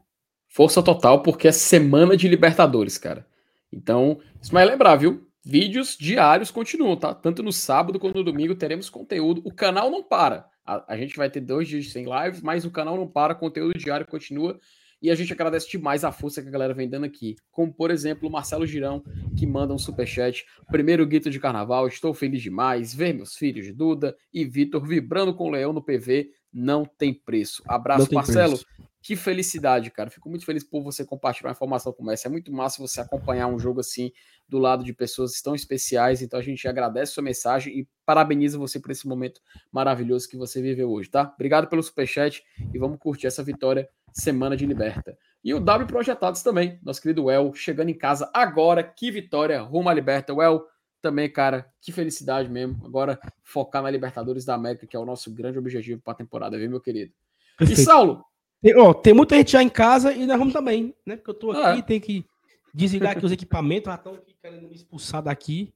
[0.55, 3.27] Força total, porque é semana de Libertadores, cara.
[3.73, 5.27] Então, isso vai lembrar, viu?
[5.43, 7.13] Vídeos diários continuam, tá?
[7.13, 9.41] Tanto no sábado quanto no domingo teremos conteúdo.
[9.43, 10.45] O canal não para.
[10.65, 13.77] A, a gente vai ter dois dias sem live, mas o canal não para, conteúdo
[13.77, 14.57] diário continua.
[15.01, 17.35] E a gente agradece demais a força que a galera vem dando aqui.
[17.51, 19.03] Como, por exemplo, o Marcelo Girão,
[19.37, 20.45] que manda um superchat.
[20.71, 22.93] Primeiro guito de carnaval, estou feliz demais.
[22.93, 27.61] Ver meus filhos, Duda e Vitor, vibrando com o Leão no PV, não tem preço.
[27.67, 28.57] Abraço, Marcelo.
[28.57, 28.74] Preço.
[29.05, 30.09] Que felicidade, cara.
[30.09, 32.27] Fico muito feliz por você compartilhar uma informação como essa.
[32.27, 34.11] É muito massa você acompanhar um jogo assim
[34.49, 36.23] do lado de pessoas tão especiais.
[36.23, 39.39] Então a gente agradece sua mensagem e parabeniza você por esse momento
[39.71, 41.31] maravilhoso que você viveu hoje, tá?
[41.35, 42.43] Obrigado pelo superchat
[42.73, 45.15] e vamos curtir essa vitória semana de liberta.
[45.43, 48.81] E o W Projetados também, nosso querido El, chegando em casa agora.
[48.81, 50.33] Que vitória rumo à liberta.
[50.33, 50.65] El
[50.99, 52.83] também, cara, que felicidade mesmo.
[52.83, 56.57] Agora focar na Libertadores da América, que é o nosso grande objetivo para a temporada,
[56.57, 57.13] viu, meu querido?
[57.55, 57.81] Perfeito.
[57.81, 58.25] E Saulo?
[58.61, 61.15] Tem, ó, tem muita gente já em casa e nós vamos também, né?
[61.15, 62.25] Porque eu tô aqui, ah, tem que
[62.73, 65.73] desligar aqui os equipamentos, já estão querendo me expulsar daqui.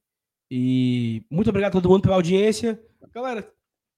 [0.50, 2.82] E muito obrigado a todo mundo pela audiência.
[3.12, 3.48] Galera,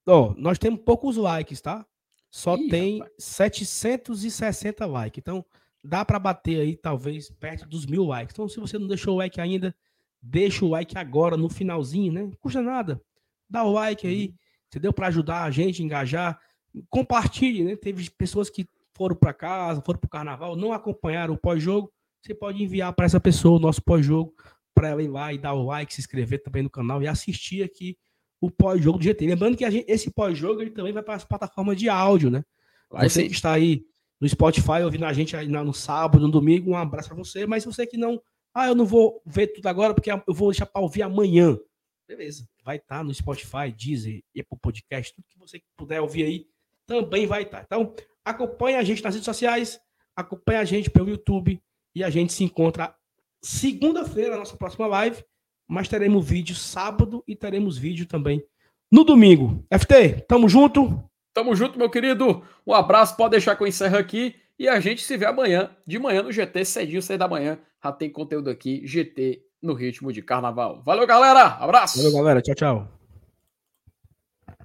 [0.07, 1.87] ó, nós temos poucos likes, tá?
[2.31, 3.13] Só Ih, tem rapaz.
[3.19, 5.19] 760 likes.
[5.19, 5.45] Então,
[5.83, 8.35] dá para bater aí, talvez, perto dos mil likes.
[8.35, 9.75] Então, se você não deixou o like ainda,
[10.21, 12.23] deixa o like agora, no finalzinho, né?
[12.23, 13.03] Não custa nada.
[13.49, 14.35] Dá o like aí, uhum.
[14.69, 14.93] entendeu?
[14.93, 16.41] Para ajudar a gente a engajar.
[16.89, 17.77] Compartilhe, né?
[17.77, 21.93] Teve pessoas que foram para casa, foram para o carnaval, não acompanharam o pós-jogo.
[22.23, 24.35] Você pode enviar para essa pessoa o nosso pós-jogo
[24.75, 27.63] para ela ir lá e dar o like, se inscrever também no canal e assistir
[27.63, 27.97] aqui
[28.41, 29.27] o pós-jogo do GT.
[29.27, 32.45] Lembrando que gente, esse pós-jogo ele também vai para as plataformas de áudio, né?
[32.91, 33.29] Vai você sim.
[33.29, 33.85] que está aí
[34.21, 37.47] no Spotify ouvindo a gente aí no sábado, no domingo, um abraço para você.
[37.47, 38.21] Mas você que não,
[38.55, 41.59] ah, eu não vou ver tudo agora porque eu vou deixar para ouvir amanhã.
[42.07, 46.47] Beleza, vai estar tá no Spotify, Deezer, Apple Podcast, tudo que você puder ouvir aí
[46.93, 47.59] também vai estar.
[47.59, 47.65] Tá.
[47.65, 49.81] Então, acompanhe a gente nas redes sociais,
[50.15, 51.61] acompanhe a gente pelo YouTube
[51.95, 52.95] e a gente se encontra
[53.43, 55.25] segunda-feira na nossa próxima live,
[55.67, 58.45] mas teremos vídeo sábado e teremos vídeo também
[58.91, 59.65] no domingo.
[59.73, 61.03] FT, tamo junto.
[61.33, 62.43] Tamo junto, meu querido.
[62.67, 65.99] Um abraço, pode deixar que eu encerro aqui e a gente se vê amanhã, de
[65.99, 67.59] manhã no GT, cedinho, seis da manhã.
[67.83, 70.83] Já tem conteúdo aqui, GT no ritmo de carnaval.
[70.85, 71.47] Valeu, galera.
[71.59, 71.97] Abraço.
[71.99, 72.43] Valeu, galera.
[72.43, 73.02] Tchau, tchau.